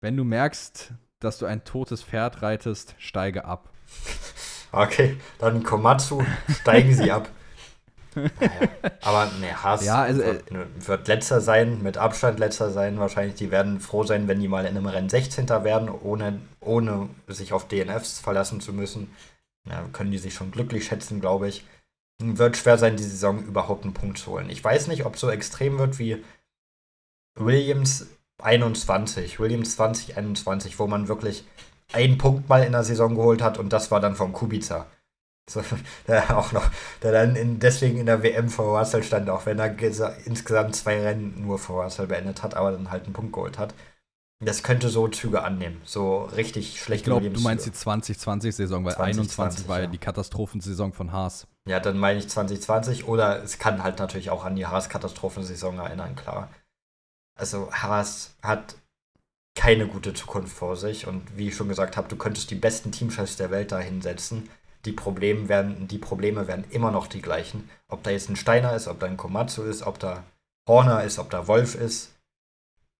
[0.02, 3.70] Wenn du merkst, dass du ein totes Pferd reitest, steige ab.
[4.72, 6.24] Okay, dann Komatsu,
[6.62, 7.30] steigen sie ab.
[8.16, 8.70] Naja,
[9.02, 13.36] aber ne, Haas ja, also, wird, äh, wird, letzter sein, mit Abstand letzter sein wahrscheinlich.
[13.36, 15.48] Die werden froh sein, wenn die mal in einem Rennen 16.
[15.50, 19.14] werden, ohne, ohne sich auf DNFs verlassen zu müssen.
[19.68, 21.66] Ja, können die sich schon glücklich schätzen, glaube ich.
[22.22, 24.50] Wird schwer sein, die Saison überhaupt einen Punkt zu holen.
[24.50, 26.24] Ich weiß nicht, ob es so extrem wird wie
[27.36, 28.08] Williams
[28.42, 31.46] 21, Williams 2021, wo man wirklich
[31.92, 34.86] einen Punkt mal in der Saison geholt hat und das war dann vom Kubica.
[35.50, 35.64] So,
[36.08, 36.70] der auch noch,
[37.02, 39.76] der dann in, deswegen in der WM vor Russell stand, auch wenn er
[40.26, 43.74] insgesamt zwei Rennen nur vor Russell beendet hat, aber dann halt einen Punkt geholt hat.
[44.42, 45.82] Das könnte so Züge annehmen.
[45.84, 47.02] So richtig schlecht.
[47.02, 51.46] Ich glaube, du meinst die 2020-Saison, weil 2021 war ja die Katastrophensaison von Haas.
[51.68, 56.16] Ja, dann meine ich 2020 oder es kann halt natürlich auch an die Haas-Katastrophensaison erinnern,
[56.16, 56.50] klar.
[57.38, 58.76] Also Haas hat
[59.60, 61.06] keine gute Zukunft vor sich.
[61.06, 64.50] Und wie ich schon gesagt habe, du könntest die besten Teamchefs der Welt da hinsetzen.
[64.86, 67.70] Die Probleme, werden, die Probleme werden immer noch die gleichen.
[67.90, 70.24] Ob da jetzt ein Steiner ist, ob da ein Komatsu ist, ob da
[70.66, 72.16] Horner ist, ob da Wolf ist.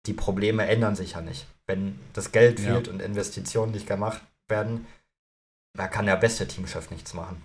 [0.04, 1.46] Die Probleme ändern sich ja nicht.
[1.66, 2.74] Wenn das Geld ja.
[2.74, 4.86] fehlt und Investitionen nicht gemacht werden,
[5.72, 7.40] da kann der beste Teamchef nichts machen.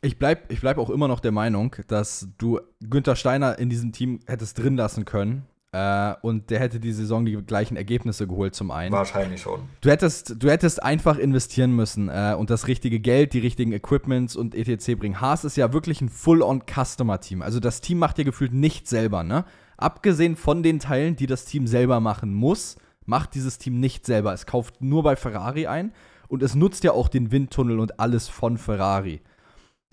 [0.00, 3.92] Ich bleib, ich bleib auch immer noch der Meinung, dass du Günther Steiner in diesem
[3.92, 8.54] Team hättest drin lassen können, äh, und der hätte die Saison die gleichen Ergebnisse geholt
[8.54, 8.92] zum einen.
[8.92, 9.60] Wahrscheinlich schon.
[9.80, 14.36] Du hättest, du hättest einfach investieren müssen äh, und das richtige Geld, die richtigen Equipments
[14.36, 14.98] und etc.
[14.98, 15.20] bringen.
[15.20, 17.42] Haas ist ja wirklich ein Full-on-Customer-Team.
[17.42, 19.44] Also das Team macht ja gefühlt nicht selber, ne?
[19.76, 24.32] Abgesehen von den Teilen, die das Team selber machen muss, macht dieses Team nicht selber.
[24.32, 25.92] Es kauft nur bei Ferrari ein
[26.28, 29.20] und es nutzt ja auch den Windtunnel und alles von Ferrari.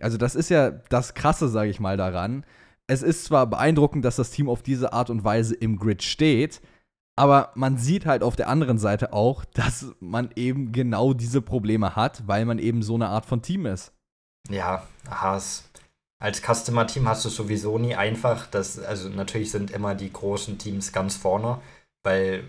[0.02, 2.46] Also das ist ja das Krasse, sage ich mal, daran
[2.94, 6.62] es ist zwar beeindruckend, dass das Team auf diese Art und Weise im Grid steht,
[7.16, 11.96] aber man sieht halt auf der anderen Seite auch, dass man eben genau diese Probleme
[11.96, 13.94] hat, weil man eben so eine Art von Team ist.
[14.50, 15.70] Ja, Haas.
[16.20, 18.48] Als Customer-Team hast du sowieso nie einfach.
[18.48, 21.60] Das, also natürlich sind immer die großen Teams ganz vorne,
[22.04, 22.46] weil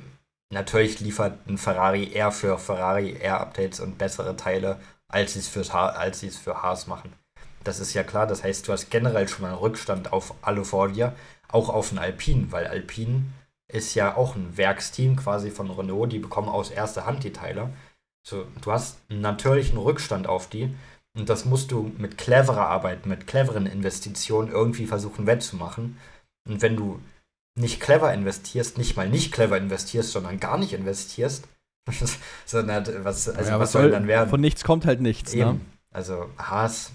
[0.51, 5.35] natürlich liefert ein Ferrari eher für Ferrari eher Updates und bessere Teile, es
[5.97, 7.13] als sie es für Haas machen.
[7.65, 8.27] Das ist ja klar.
[8.27, 10.35] Das heißt, du hast generell schon mal einen Rückstand auf
[10.95, 11.15] dir,
[11.49, 13.25] auch auf ein Alpine, weil Alpine
[13.73, 17.71] ist ja auch ein Werksteam quasi von Renault, die bekommen aus erster Hand die Teile.
[18.27, 20.75] So, du hast natürlich einen Rückstand auf die
[21.17, 25.99] und das musst du mit cleverer Arbeit, mit cleveren Investitionen irgendwie versuchen wettzumachen.
[26.49, 27.01] Und wenn du
[27.57, 31.47] nicht clever investierst, nicht mal nicht clever investierst, sondern gar nicht investierst,
[32.45, 34.31] sondern was, also ja, was soll soll dann werden?
[34.31, 35.61] Von nichts kommt halt nichts, ne?
[35.93, 36.91] Also Haas,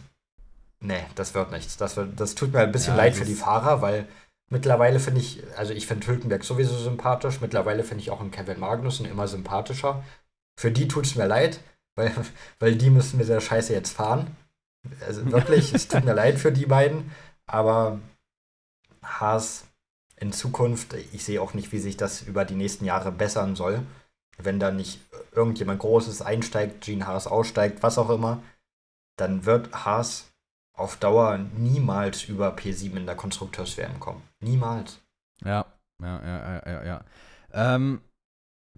[0.81, 1.77] nee, das wird nichts.
[1.77, 4.07] Das, wird, das tut mir ein bisschen Ja, leid für die Fahrer, weil
[4.49, 8.59] mittlerweile finde ich, also ich finde Hülkenberg sowieso sympathisch, mittlerweile finde ich auch einen Kevin
[8.59, 10.03] Magnussen immer sympathischer.
[10.59, 11.59] Für die tut es mir leid,
[11.95, 12.11] weil,
[12.59, 14.35] weil die müssen mit der Scheiße jetzt fahren.
[15.05, 17.11] Also wirklich, es tut mir leid für die beiden,
[17.47, 17.99] aber
[19.03, 19.65] Haas
[20.17, 23.83] in Zukunft, ich sehe auch nicht, wie sich das über die nächsten Jahre bessern soll.
[24.37, 25.01] Wenn da nicht
[25.33, 28.41] irgendjemand Großes einsteigt, Gene Haas aussteigt, was auch immer,
[29.17, 30.28] dann wird Haas
[30.79, 34.21] auf Dauer niemals über P7 in der Konstrukteurs-WM kommen.
[34.39, 35.01] Niemals.
[35.43, 35.65] Ja,
[36.01, 36.83] ja, ja, ja, ja.
[36.85, 37.05] ja.
[37.51, 38.01] Ähm,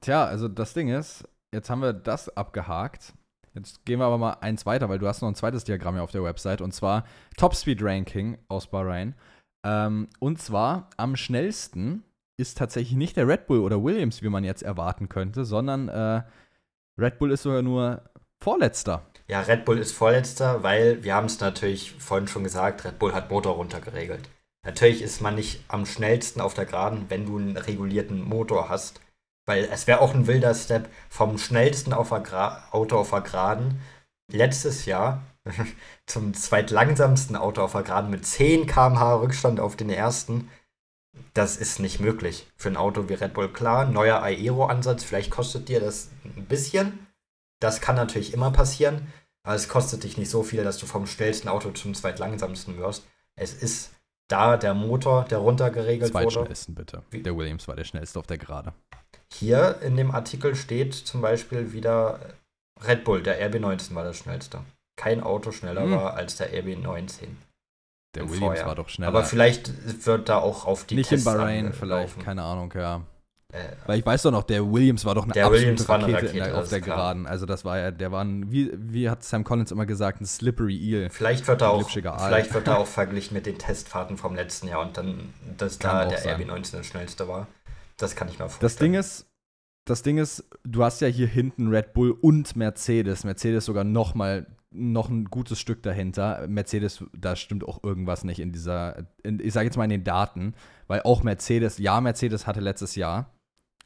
[0.01, 3.13] tja, also das Ding ist, jetzt haben wir das abgehakt.
[3.53, 6.03] Jetzt gehen wir aber mal eins weiter, weil du hast noch ein zweites Diagramm hier
[6.03, 7.05] auf der Website und zwar
[7.37, 9.13] Top Speed Ranking aus Bahrain.
[9.63, 12.03] Ähm, und zwar am schnellsten
[12.39, 16.23] ist tatsächlich nicht der Red Bull oder Williams, wie man jetzt erwarten könnte, sondern äh,
[16.99, 18.01] Red Bull ist sogar nur
[18.43, 19.03] Vorletzter.
[19.31, 23.13] Ja, Red Bull ist Vorletzter, weil wir haben es natürlich vorhin schon gesagt, Red Bull
[23.13, 24.29] hat Motor runtergeregelt.
[24.65, 28.99] Natürlich ist man nicht am schnellsten auf der Geraden, wenn du einen regulierten Motor hast.
[29.47, 33.79] Weil es wäre auch ein wilder Step vom schnellsten auf Auto auf der Geraden
[34.29, 35.23] letztes Jahr
[36.05, 40.49] zum zweitlangsamsten Auto auf der Geraden mit 10 km/h Rückstand auf den ersten.
[41.33, 43.47] Das ist nicht möglich für ein Auto wie Red Bull.
[43.53, 47.07] Klar, neuer Aero-Ansatz, vielleicht kostet dir das ein bisschen.
[47.61, 49.07] Das kann natürlich immer passieren,
[49.43, 53.05] aber es kostet dich nicht so viel, dass du vom schnellsten Auto zum zweitlangsamsten wirst.
[53.35, 53.91] Es ist
[54.29, 56.25] da der Motor, der runtergeregelt wurde.
[56.27, 57.03] Zweitschnellsten bitte.
[57.09, 58.73] Wie- Der Williams war der schnellste auf der Gerade.
[59.33, 62.19] Hier in dem Artikel steht zum Beispiel wieder
[62.85, 64.61] Red Bull, der RB19 war das schnellste.
[64.97, 65.91] Kein Auto schneller Hm.
[65.91, 67.27] war als der RB19.
[68.15, 68.65] Der Williams Vorjahr.
[68.67, 69.07] war doch schneller.
[69.09, 71.79] Aber vielleicht wird da auch auf die nicht in Tests Bahrain, angelaufen.
[71.79, 73.01] vielleicht, keine Ahnung, ja.
[73.85, 76.19] Weil ich weiß doch noch, der Williams war doch eine Der absolute war eine Rakete,
[76.19, 76.81] in Rakete, der, das auf der.
[76.81, 77.27] Geraden.
[77.27, 80.25] Also das war ja, der war ein, wie, wie hat Sam Collins immer gesagt, ein
[80.25, 81.09] slippery eel.
[81.09, 84.81] Vielleicht wird er auch, vielleicht wird er auch verglichen mit den Testfahrten vom letzten Jahr
[84.81, 86.41] und dann, dass Kann da der sein.
[86.41, 87.47] RB19 der schnellste war.
[87.97, 88.61] Das kann ich mir vorstellen.
[88.61, 89.27] Das Ding ist,
[89.85, 93.23] das Ding ist, du hast ja hier hinten Red Bull und Mercedes.
[93.23, 96.47] Mercedes sogar noch mal noch ein gutes Stück dahinter.
[96.47, 100.05] Mercedes, da stimmt auch irgendwas nicht in dieser, in, ich sage jetzt mal in den
[100.05, 100.53] Daten,
[100.87, 103.33] weil auch Mercedes, ja, Mercedes hatte letztes Jahr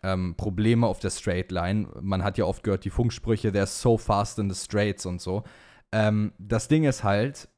[0.06, 1.88] ähm, Probleme auf der Straight Line.
[2.00, 5.44] Man hat ja oft gehört die Funksprüche, they're so fast in the straights und so.
[5.92, 7.50] Ähm, das Ding ist halt,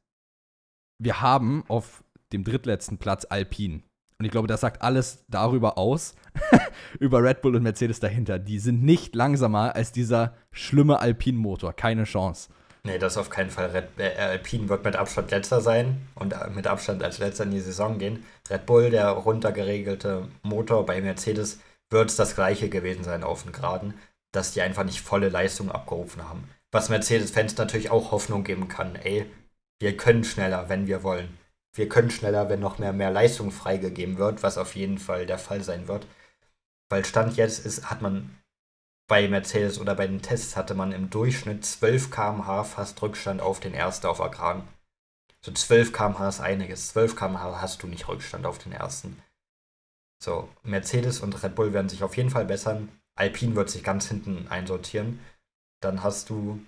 [0.98, 3.82] wir haben auf dem drittletzten Platz Alpine.
[4.18, 6.14] Und ich glaube, das sagt alles darüber aus,
[6.98, 8.38] über Red Bull und Mercedes dahinter.
[8.38, 11.74] Die sind nicht langsamer als dieser schlimme Alpine-Motor.
[11.74, 12.48] Keine Chance.
[12.84, 13.66] Nee, das auf keinen Fall.
[13.66, 17.50] Red, äh, Alpine wird mit Abstand letzter sein und äh, mit Abstand als letzter in
[17.50, 18.24] die Saison gehen.
[18.50, 23.52] Red Bull, der runtergeregelte Motor bei Mercedes, wird es das gleiche gewesen sein auf den
[23.52, 23.94] Geraden,
[24.32, 26.48] dass die einfach nicht volle Leistung abgerufen haben.
[26.70, 28.94] Was Mercedes-Fans natürlich auch Hoffnung geben kann.
[28.96, 29.30] Ey,
[29.80, 31.38] wir können schneller, wenn wir wollen.
[31.74, 35.38] Wir können schneller, wenn noch mehr, mehr Leistung freigegeben wird, was auf jeden Fall der
[35.38, 36.06] Fall sein wird.
[36.90, 38.38] Weil Stand jetzt ist, hat man
[39.08, 43.60] bei Mercedes oder bei den Tests hatte man im Durchschnitt 12 km/h fast Rückstand auf
[43.60, 44.68] den ersten auf der Geraden.
[45.40, 46.88] So 12 km/h ist einiges.
[46.88, 49.22] 12 km/h hast du nicht Rückstand auf den ersten.
[50.22, 52.88] So, Mercedes und Red Bull werden sich auf jeden Fall bessern.
[53.14, 55.20] Alpine wird sich ganz hinten einsortieren.
[55.80, 56.60] Dann hast du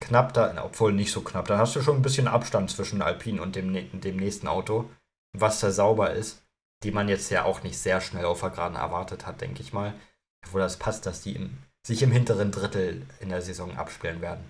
[0.00, 3.40] knapp da, obwohl nicht so knapp, dann hast du schon ein bisschen Abstand zwischen Alpine
[3.40, 4.90] und dem, dem nächsten Auto,
[5.32, 6.42] was da sauber ist,
[6.82, 9.72] die man jetzt ja auch nicht sehr schnell auf der Geraden erwartet hat, denke ich
[9.72, 9.94] mal
[10.52, 14.44] wo das passt, dass die im, sich im hinteren Drittel in der Saison abspielen werden.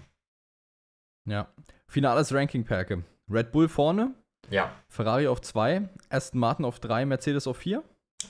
[1.26, 1.48] Ja.
[1.86, 3.04] Finales Ranking, Perke.
[3.30, 4.14] Red Bull vorne,
[4.50, 7.82] Ja, Ferrari auf 2, Aston Martin auf 3, Mercedes auf 4.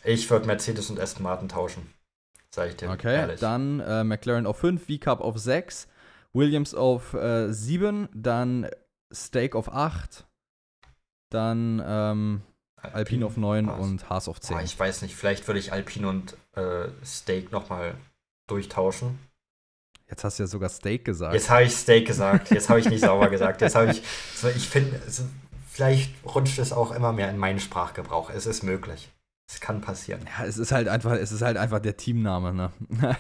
[0.02, 1.92] ich würde Mercedes und Aston Martin tauschen.
[2.50, 3.40] Sag ich dir Okay, ehrlich.
[3.40, 5.88] dann äh, McLaren auf 5, V-Cup auf 6,
[6.32, 8.68] Williams auf äh, 7, dann
[9.12, 10.24] Stake auf 8,
[11.30, 12.42] dann ähm,
[12.76, 13.80] Alpine auf 9 Haas.
[13.80, 14.56] und Haas auf 10.
[14.56, 17.94] Boah, ich weiß nicht, vielleicht würde ich Alpine und äh, Steak nochmal
[18.46, 19.18] durchtauschen.
[20.08, 21.34] Jetzt hast du ja sogar Steak gesagt.
[21.34, 23.62] Jetzt habe ich Steak gesagt, jetzt habe ich nicht sauber gesagt.
[23.62, 24.02] Jetzt habe ich,
[24.34, 25.24] so, ich finde, so,
[25.70, 28.30] vielleicht rutscht es auch immer mehr in meinen Sprachgebrauch.
[28.30, 29.10] Es ist möglich.
[29.46, 30.22] Es kann passieren.
[30.38, 32.70] Ja, es ist halt einfach, es ist halt einfach der Teamname, ne?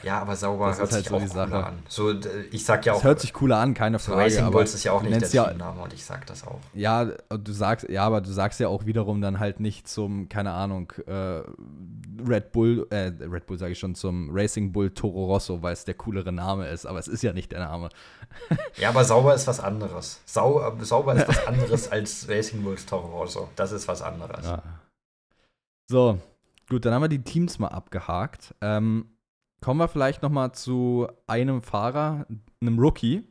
[0.02, 1.66] Ja, aber sauber Das hört ist halt sich so auch die cooler Sache.
[1.66, 1.82] an.
[1.86, 2.14] So,
[2.50, 4.24] ich sag ja Es auch, hört sich cooler an, keine so Frage.
[4.24, 6.60] Racing aber Bulls ist ja auch nicht der ja, Teamname und ich sag das auch.
[6.72, 10.52] Ja, du sagst, ja, aber du sagst ja auch wiederum dann halt nicht zum, keine
[10.52, 11.42] Ahnung, äh,
[12.26, 15.84] Red Bull, äh, Red Bull sage ich schon, zum Racing Bull Toro Rosso, weil es
[15.84, 17.90] der coolere Name ist, aber es ist ja nicht der Name.
[18.76, 20.20] Ja, aber sauber ist was anderes.
[20.24, 23.48] Sau, äh, sauber ist was anderes als Racing Bulls Toro Rosso.
[23.54, 24.44] Das ist was anderes.
[24.46, 24.62] Ja.
[25.90, 26.18] So,
[26.68, 28.54] gut, dann haben wir die Teams mal abgehakt.
[28.60, 29.10] Ähm,
[29.60, 32.26] kommen wir vielleicht noch mal zu einem Fahrer,
[32.60, 33.22] einem Rookie,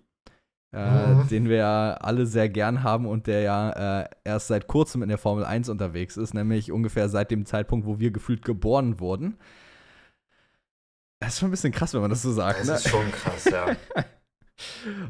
[0.74, 1.28] äh, Mhm.
[1.28, 5.10] den wir ja alle sehr gern haben und der ja äh, erst seit kurzem in
[5.10, 9.38] der Formel 1 unterwegs ist, nämlich ungefähr seit dem Zeitpunkt, wo wir gefühlt geboren wurden.
[11.20, 12.60] Das ist schon ein bisschen krass, wenn man das so sagt.
[12.60, 12.74] Das Ne?
[12.76, 13.76] ist schon krass, ja.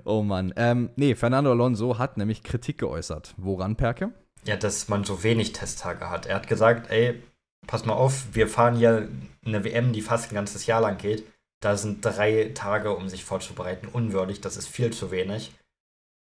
[0.05, 0.53] Oh Mann.
[0.55, 3.33] Ähm, nee, Fernando Alonso hat nämlich Kritik geäußert.
[3.37, 4.11] Woran, Perke?
[4.45, 6.25] Ja, dass man so wenig Testtage hat.
[6.25, 7.21] Er hat gesagt, ey,
[7.68, 9.09] pass mal auf, wir fahren hier
[9.45, 11.26] eine WM, die fast ein ganzes Jahr lang geht.
[11.61, 14.41] Da sind drei Tage, um sich vorzubereiten, unwürdig.
[14.41, 15.53] Das ist viel zu wenig.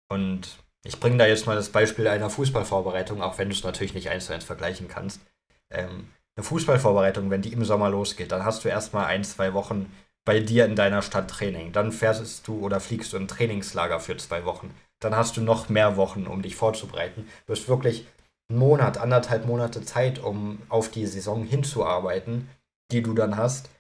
[0.09, 3.95] Und ich bringe da jetzt mal das Beispiel einer Fußballvorbereitung, auch wenn du es natürlich
[3.95, 5.21] nicht eins zu eins vergleichen kannst.
[5.71, 9.93] Ähm, eine Fußballvorbereitung, wenn die im Sommer losgeht, dann hast du erstmal ein, zwei Wochen
[10.25, 11.73] bei dir in deiner Stadt Training.
[11.73, 14.75] Dann fährst du oder fliegst du in ein Trainingslager für zwei Wochen.
[15.01, 17.29] Dann hast du noch mehr Wochen, um dich vorzubereiten.
[17.47, 18.07] Du hast wirklich
[18.51, 22.49] einen Monat, anderthalb Monate Zeit, um auf die Saison hinzuarbeiten,
[22.93, 23.71] die du dann hast.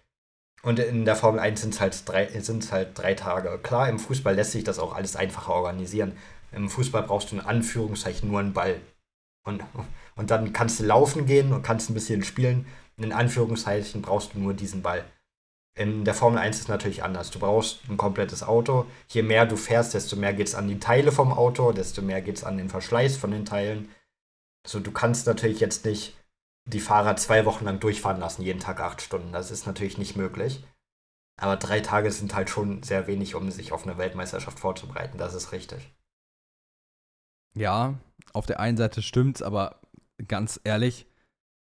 [0.63, 3.59] Und in der Formel 1 sind es halt, drei- halt drei Tage.
[3.63, 6.13] Klar, im Fußball lässt sich das auch alles einfacher organisieren.
[6.53, 8.81] Im Fußball brauchst du in Anführungszeichen nur einen Ball.
[9.45, 9.63] Und,
[10.17, 12.67] und dann kannst du laufen gehen und kannst ein bisschen spielen.
[12.99, 15.05] In Anführungszeichen brauchst du nur diesen Ball.
[15.79, 17.31] In der Formel 1 ist es natürlich anders.
[17.31, 18.85] Du brauchst ein komplettes Auto.
[19.09, 22.21] Je mehr du fährst, desto mehr geht es an die Teile vom Auto, desto mehr
[22.21, 23.89] geht es an den Verschleiß von den Teilen.
[24.65, 26.17] Also du kannst natürlich jetzt nicht
[26.67, 29.33] die Fahrer zwei Wochen lang durchfahren lassen, jeden Tag acht Stunden.
[29.33, 30.65] Das ist natürlich nicht möglich.
[31.41, 35.17] Aber drei Tage sind halt schon sehr wenig, um sich auf eine Weltmeisterschaft vorzubereiten.
[35.17, 35.91] Das ist richtig.
[37.55, 37.99] Ja,
[38.33, 39.81] auf der einen Seite stimmt's, aber
[40.29, 41.07] ganz ehrlich,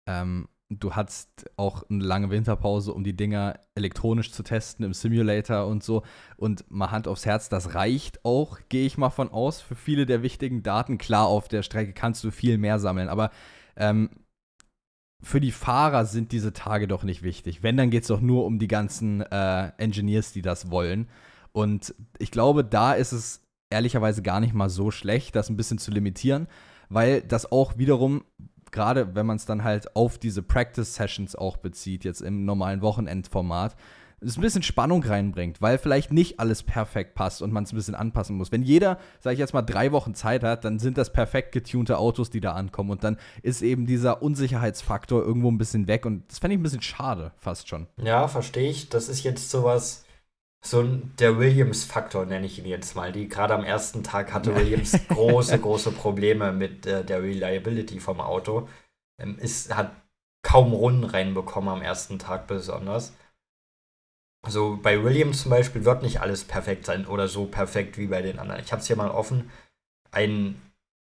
[0.08, 5.68] ähm, du hattest auch eine lange Winterpause, um die Dinger elektronisch zu testen im Simulator
[5.68, 6.03] und so.
[6.38, 10.05] Und mal Hand aufs Herz, das reicht auch, gehe ich mal von aus, für viele
[10.05, 10.97] der wichtigen Daten.
[10.97, 13.32] Klar, auf der Strecke kannst du viel mehr sammeln, aber
[13.76, 14.09] ähm,
[15.22, 17.63] für die Fahrer sind diese Tage doch nicht wichtig.
[17.63, 21.09] Wenn, dann geht es doch nur um die ganzen äh, Engineers, die das wollen.
[21.51, 25.78] Und ich glaube, da ist es ehrlicherweise gar nicht mal so schlecht, das ein bisschen
[25.78, 26.47] zu limitieren,
[26.89, 28.24] weil das auch wiederum,
[28.76, 33.76] gerade wenn man es dann halt auf diese Practice-Sessions auch bezieht, jetzt im normalen Wochenendformat,
[34.21, 37.76] es ein bisschen Spannung reinbringt, weil vielleicht nicht alles perfekt passt und man es ein
[37.76, 38.51] bisschen anpassen muss.
[38.51, 41.97] Wenn jeder, sage ich jetzt mal, drei Wochen Zeit hat, dann sind das perfekt getunte
[41.97, 46.23] Autos, die da ankommen und dann ist eben dieser Unsicherheitsfaktor irgendwo ein bisschen weg und
[46.30, 47.88] das fände ich ein bisschen schade, fast schon.
[48.01, 48.89] Ja, verstehe ich.
[48.89, 50.05] Das ist jetzt sowas,
[50.66, 53.11] so der Williams-Faktor nenne ich ihn jetzt mal.
[53.11, 58.20] Die gerade am ersten Tag hatte Williams große, große Probleme mit äh, der Reliability vom
[58.20, 58.68] Auto.
[59.22, 59.95] Ähm, ist, hat
[60.43, 63.13] kaum Runden reinbekommen am ersten Tag besonders.
[64.43, 68.22] Also bei Williams zum Beispiel wird nicht alles perfekt sein oder so perfekt wie bei
[68.22, 68.61] den anderen.
[68.61, 69.51] Ich habe es hier mal offen.
[70.11, 70.61] Ein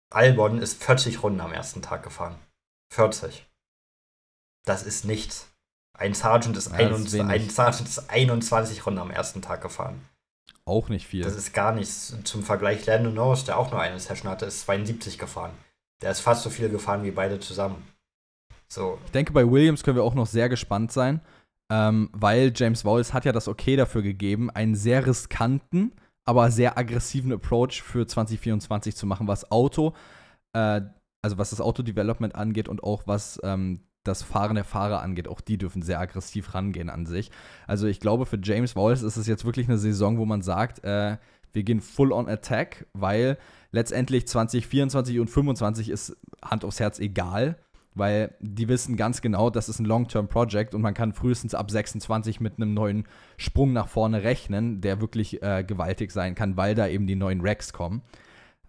[0.09, 2.37] Albon ist 40 Runden am ersten Tag gefahren.
[2.93, 3.45] 40.
[4.65, 5.50] Das ist nichts.
[5.93, 7.41] Ein Sergeant ist, Ja, das ist 21, wenig.
[7.43, 10.01] ein Sergeant ist 21 Runden am ersten Tag gefahren.
[10.65, 11.23] Auch nicht viel.
[11.23, 12.15] Das ist gar nichts.
[12.23, 15.51] Zum Vergleich, Lando Norris, der auch nur eine Session hatte, ist 72 gefahren.
[16.01, 17.83] Der ist fast so viel gefahren wie beide zusammen.
[18.67, 21.19] So, Ich denke, bei Williams können wir auch noch sehr gespannt sein,
[21.71, 25.91] ähm, weil James Wallace hat ja das Okay dafür gegeben, einen sehr riskanten,
[26.25, 29.93] aber sehr aggressiven Approach für 2024 zu machen, was Auto,
[30.53, 30.81] äh,
[31.21, 35.27] also was das Auto-Development angeht und auch was ähm, das Fahren der Fahrer angeht.
[35.27, 37.31] Auch die dürfen sehr aggressiv rangehen an sich.
[37.67, 40.83] Also ich glaube, für James Wallace ist es jetzt wirklich eine Saison, wo man sagt,
[40.83, 41.17] äh,
[41.53, 43.37] wir gehen full on Attack, weil
[43.71, 47.57] letztendlich 2024 und 2025 ist Hand aufs Herz egal
[47.93, 52.39] weil die wissen ganz genau, das ist ein Long-Term-Project und man kann frühestens ab 26
[52.39, 56.87] mit einem neuen Sprung nach vorne rechnen, der wirklich äh, gewaltig sein kann, weil da
[56.87, 58.01] eben die neuen Racks kommen.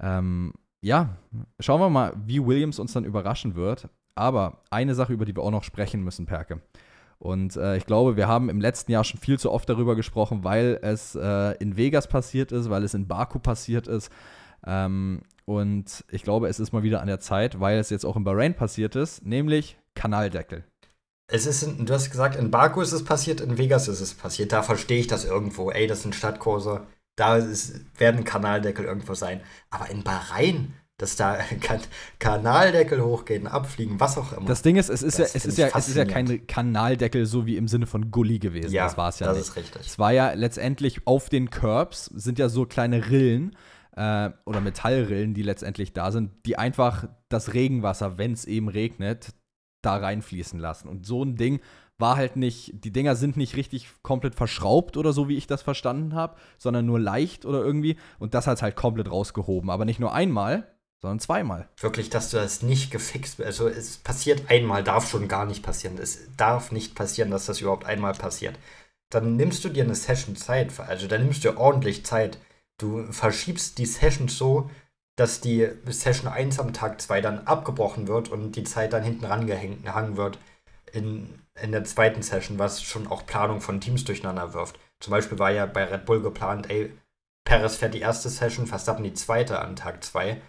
[0.01, 1.17] Ähm, ja,
[1.61, 3.89] schauen wir mal, wie Williams uns dann überraschen wird.
[4.15, 6.61] Aber eine Sache, über die wir auch noch sprechen müssen, Perke.
[7.19, 10.43] Und äh, ich glaube, wir haben im letzten Jahr schon viel zu oft darüber gesprochen,
[10.43, 14.11] weil es äh, in Vegas passiert ist, weil es in Baku passiert ist.
[14.67, 18.17] Ähm, und ich glaube, es ist mal wieder an der Zeit, weil es jetzt auch
[18.17, 20.65] in Bahrain passiert ist, nämlich Kanaldeckel.
[21.29, 24.15] es ist, in, du hast gesagt, in Baku ist es passiert, in Vegas ist es
[24.15, 24.53] passiert.
[24.53, 25.71] Da verstehe ich das irgendwo.
[25.71, 26.87] Ey, das sind Stadtkurse.
[27.17, 29.43] Da ist, werden Kanaldeckel irgendwo sein.
[29.71, 31.81] Aber in Bahrain, dass da kan
[32.21, 34.47] Kanaldeckel hochgehen, abfliegen, was auch immer.
[34.47, 37.45] Das Ding ist, es ist, ja, es ist, ja, es ist ja kein Kanaldeckel so
[37.45, 38.73] wie im Sinne von Gully gewesen.
[38.73, 39.49] Ja, das war es ja das nicht.
[39.49, 39.87] ist richtig.
[39.87, 43.57] Es war ja letztendlich auf den Curbs sind ja so kleine Rillen
[43.97, 49.35] äh, oder Metallrillen, die letztendlich da sind, die einfach das Regenwasser, wenn es eben regnet,
[49.83, 50.89] da reinfließen lassen.
[50.89, 51.61] Und so ein Ding
[51.99, 55.63] war halt nicht, die Dinger sind nicht richtig komplett verschraubt oder so, wie ich das
[55.63, 57.97] verstanden habe, sondern nur leicht oder irgendwie.
[58.21, 59.69] Und das hat es halt komplett rausgehoben.
[59.71, 60.72] Aber nicht nur einmal,
[61.03, 61.69] sondern zweimal.
[61.81, 65.99] Wirklich, dass du das nicht gefixt Also es passiert einmal, darf schon gar nicht passieren.
[65.99, 68.59] Es darf nicht passieren, dass das überhaupt einmal passiert.
[69.11, 72.39] Dann nimmst du dir eine Session Zeit, also dann nimmst du ordentlich Zeit.
[72.79, 74.71] Du verschiebst die Session so,
[75.17, 79.27] dass die Session 1 am Tag 2 dann abgebrochen wird und die Zeit dann hinten
[79.27, 80.39] rangehangen wird
[80.93, 84.79] in, in der zweiten Session, was schon auch Planung von Teams durcheinander wirft.
[85.01, 86.93] Zum Beispiel war ja bei Red Bull geplant, ey,
[87.45, 90.41] Perez fährt die erste Session, Verstappen die zweite an Tag 2.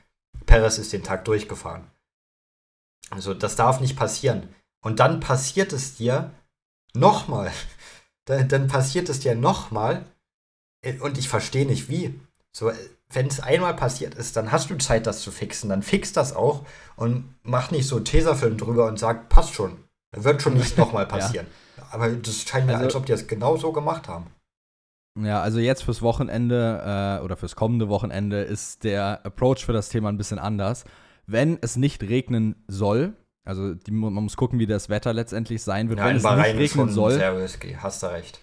[0.46, 1.88] Perez ist den Tag durchgefahren.
[3.10, 4.50] Also das darf nicht passieren.
[4.84, 6.32] Und dann passiert es dir
[6.94, 7.52] nochmal.
[8.26, 10.06] Dann, dann passiert es dir nochmal.
[11.02, 12.18] Und ich verstehe nicht wie.
[12.56, 12.72] So,
[13.10, 15.70] wenn es einmal passiert ist, dann hast du Zeit, das zu fixen.
[15.70, 16.66] Dann fix das auch
[16.96, 19.84] und mach nicht so Tesafilm drüber und sag, passt schon.
[20.16, 21.48] Wird schon nicht nochmal passieren.
[21.78, 21.86] ja.
[21.92, 24.28] Aber das scheint mir, also, als ob die das genau so gemacht haben.
[25.22, 29.90] Ja, also jetzt fürs Wochenende äh, oder fürs kommende Wochenende ist der Approach für das
[29.90, 30.86] Thema ein bisschen anders.
[31.28, 33.14] Wenn es nicht regnen soll,
[33.46, 36.58] also die, man muss gucken, wie das Wetter letztendlich sein wird, ja, wenn es Bahrain
[36.58, 37.12] nicht regnen soll.
[37.12, 38.40] Sehr risky, hast du recht.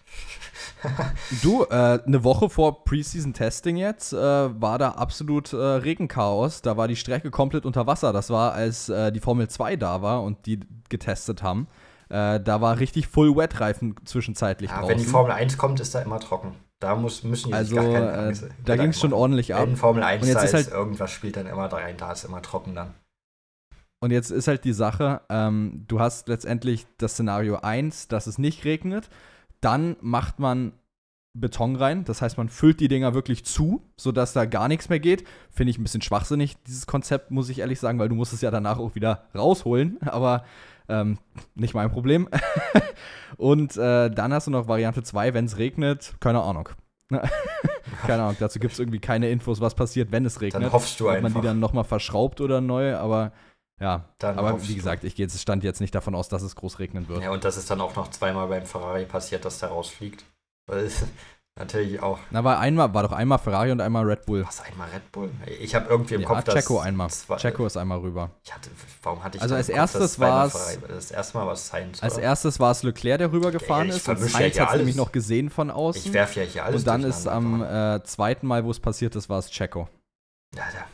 [1.42, 6.62] du, äh, eine Woche vor Preseason Testing jetzt äh, war da absolut äh, Regenchaos.
[6.62, 8.12] Da war die Strecke komplett unter Wasser.
[8.12, 11.66] Das war, als äh, die Formel 2 da war und die getestet haben.
[12.10, 14.90] Äh, da war richtig Full Wet Reifen zwischenzeitlich ja, draußen.
[14.90, 16.54] Wenn die Formel 1 kommt, ist da immer trocken.
[16.80, 19.68] Da muss, müssen die also, gar keine äh, Angst, Da ging es schon ordentlich ab.
[19.68, 22.24] In Formel 1 und jetzt da ist halt, irgendwas spielt dann immer rein, da ist
[22.24, 22.94] immer trocken dann.
[24.02, 28.38] Und jetzt ist halt die Sache, ähm, du hast letztendlich das Szenario 1, dass es
[28.38, 29.10] nicht regnet.
[29.60, 30.72] Dann macht man
[31.32, 32.04] Beton rein.
[32.04, 35.24] Das heißt, man füllt die Dinger wirklich zu, sodass da gar nichts mehr geht.
[35.50, 38.40] Finde ich ein bisschen schwachsinnig, dieses Konzept, muss ich ehrlich sagen, weil du musst es
[38.40, 39.98] ja danach auch wieder rausholen.
[40.06, 40.44] Aber
[40.90, 41.18] ähm,
[41.54, 42.28] nicht mein Problem.
[43.36, 46.68] Und äh, dann hast du noch Variante 2, wenn es regnet, keine Ahnung.
[48.06, 50.62] keine Ahnung, dazu gibt es irgendwie keine Infos, was passiert, wenn es regnet.
[50.62, 51.30] Dann hoffst du Ob einfach.
[51.30, 53.32] man die dann nochmal verschraubt oder neu, aber
[53.80, 54.10] ja.
[54.18, 56.78] Dann aber wie gesagt, ich gehe jetzt stand jetzt nicht davon aus, dass es groß
[56.78, 57.22] regnen wird.
[57.22, 60.24] Ja, und das ist dann auch noch zweimal beim Ferrari passiert, dass der rausfliegt.
[61.58, 62.18] Natürlich auch.
[62.30, 64.46] Na, war einmal, war doch einmal Ferrari und einmal Red Bull.
[64.46, 65.30] Was, einmal Red Bull?
[65.60, 66.54] Ich habe irgendwie im ja, Kopf, dass.
[66.54, 67.10] Checo einmal.
[67.10, 68.30] Zwei, Checo ist einmal rüber.
[68.50, 68.70] Hatte,
[69.02, 72.02] warum hatte ich Also als Kopf, erstes war's- Ferrari- Das erste Mal war es Sainz.
[72.02, 72.22] Als oder?
[72.22, 74.08] erstes war es Leclerc, der rübergefahren Ja, ich ist.
[74.08, 76.00] Und ja Sainz hat es nämlich noch gesehen von außen.
[76.02, 79.14] Ich werfe ja hier alles und dann ist am äh, zweiten Mal, wo es passiert
[79.16, 79.88] ist, war es Checo.
[80.54, 80.84] Ja, da,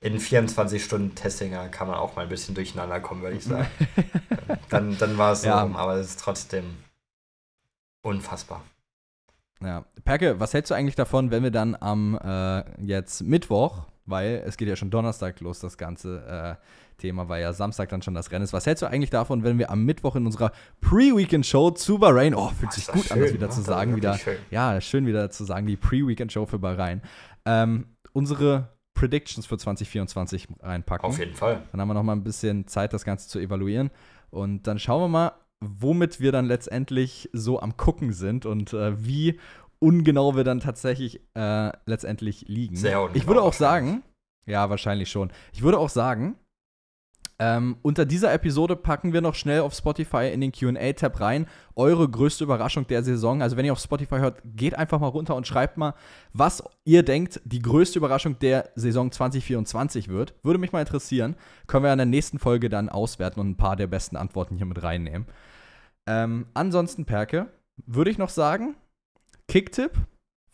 [0.00, 3.44] in 24 Stunden Testing da kann man auch mal ein bisschen durcheinander kommen, würde ich
[3.44, 3.68] sagen.
[4.68, 5.62] dann dann war es so Ja.
[5.62, 6.76] rum, aber es ist trotzdem
[8.02, 8.62] unfassbar.
[9.62, 9.84] Ja.
[10.04, 14.56] Perke, was hältst du eigentlich davon, wenn wir dann am äh, jetzt Mittwoch, weil es
[14.56, 16.62] geht ja schon Donnerstag los, das ganze äh,
[16.98, 18.52] Thema, weil ja Samstag dann schon das Rennen ist.
[18.52, 22.48] Was hältst du eigentlich davon, wenn wir am Mittwoch in unserer Pre-Weekend-Show zu Bahrain, oh,
[22.50, 23.52] fühlt sich gut das an, das schön, wieder ne?
[23.52, 24.36] zu sagen, wieder, schön.
[24.50, 27.02] ja, schön wieder zu sagen, die Pre-Weekend-Show für Bahrain,
[27.44, 31.08] ähm, unsere Predictions für 2024 reinpacken.
[31.08, 31.62] Auf jeden Fall.
[31.70, 33.90] Dann haben wir noch mal ein bisschen Zeit, das Ganze zu evaluieren.
[34.30, 35.32] Und dann schauen wir mal,
[35.64, 39.38] womit wir dann letztendlich so am Gucken sind und äh, wie
[39.78, 42.76] ungenau wir dann tatsächlich äh, letztendlich liegen.
[42.76, 44.02] Sehr ungenau Ich würde auch sagen,
[44.46, 45.30] ja, wahrscheinlich schon.
[45.52, 46.36] Ich würde auch sagen,
[47.38, 51.46] ähm, unter dieser Episode packen wir noch schnell auf Spotify in den QA-Tab rein.
[51.74, 53.42] Eure größte Überraschung der Saison.
[53.42, 55.94] Also, wenn ihr auf Spotify hört, geht einfach mal runter und schreibt mal,
[56.32, 60.34] was ihr denkt, die größte Überraschung der Saison 2024 wird.
[60.42, 61.36] Würde mich mal interessieren.
[61.66, 64.66] Können wir in der nächsten Folge dann auswerten und ein paar der besten Antworten hier
[64.66, 65.26] mit reinnehmen.
[66.06, 67.48] Ähm, ansonsten, Perke,
[67.84, 68.76] würde ich noch sagen,
[69.46, 69.92] Kicktipp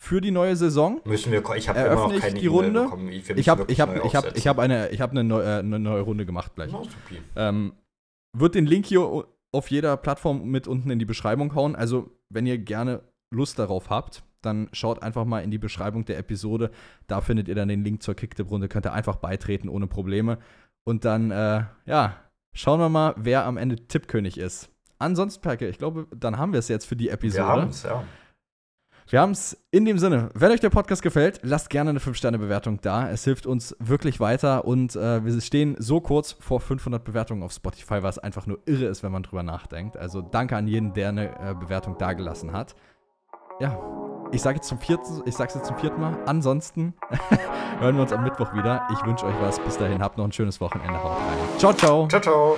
[0.03, 0.99] für die neue Saison.
[1.05, 2.83] Müssen wir, ich habe immer noch ich keine die Runde?
[2.83, 3.07] bekommen.
[3.07, 4.37] wir Ich habe ich wirklich hab, neu ich hab, aufsetzen.
[4.37, 6.71] ich hab eine, ich eine, neu, äh, eine neue Runde gemacht gleich.
[6.71, 7.21] Supi.
[7.37, 7.71] Ähm,
[8.37, 11.77] wird den Link hier auf jeder Plattform mit unten in die Beschreibung hauen.
[11.77, 13.01] Also, wenn ihr gerne
[13.33, 16.71] Lust darauf habt, dann schaut einfach mal in die Beschreibung der Episode.
[17.07, 18.67] Da findet ihr dann den Link zur Kicktipp-Runde.
[18.67, 20.37] Könnt ihr einfach beitreten ohne Probleme.
[20.83, 22.17] Und dann, äh, ja,
[22.53, 24.69] schauen wir mal, wer am Ende Tippkönig ist.
[24.99, 27.43] Ansonsten, Perke, ich glaube, dann haben wir es jetzt für die Episode.
[27.43, 28.03] Wir haben es, ja.
[29.07, 30.29] Wir haben es in dem Sinne.
[30.33, 33.09] Wenn euch der Podcast gefällt, lasst gerne eine 5-Sterne-Bewertung da.
[33.09, 37.51] Es hilft uns wirklich weiter und äh, wir stehen so kurz vor 500 Bewertungen auf
[37.51, 39.97] Spotify, was einfach nur irre ist, wenn man drüber nachdenkt.
[39.97, 42.75] Also danke an jeden, der eine äh, Bewertung dagelassen hat.
[43.59, 43.77] Ja,
[44.31, 44.67] ich sage jetzt
[45.53, 46.17] jetzt zum vierten Mal.
[46.25, 46.93] Ansonsten
[47.79, 48.87] hören wir uns am Mittwoch wieder.
[48.91, 49.59] Ich wünsche euch was.
[49.59, 51.01] Bis dahin, habt noch ein schönes Wochenende.
[51.03, 51.59] Haut rein.
[51.59, 52.07] Ciao, ciao.
[52.07, 52.57] Ciao, ciao.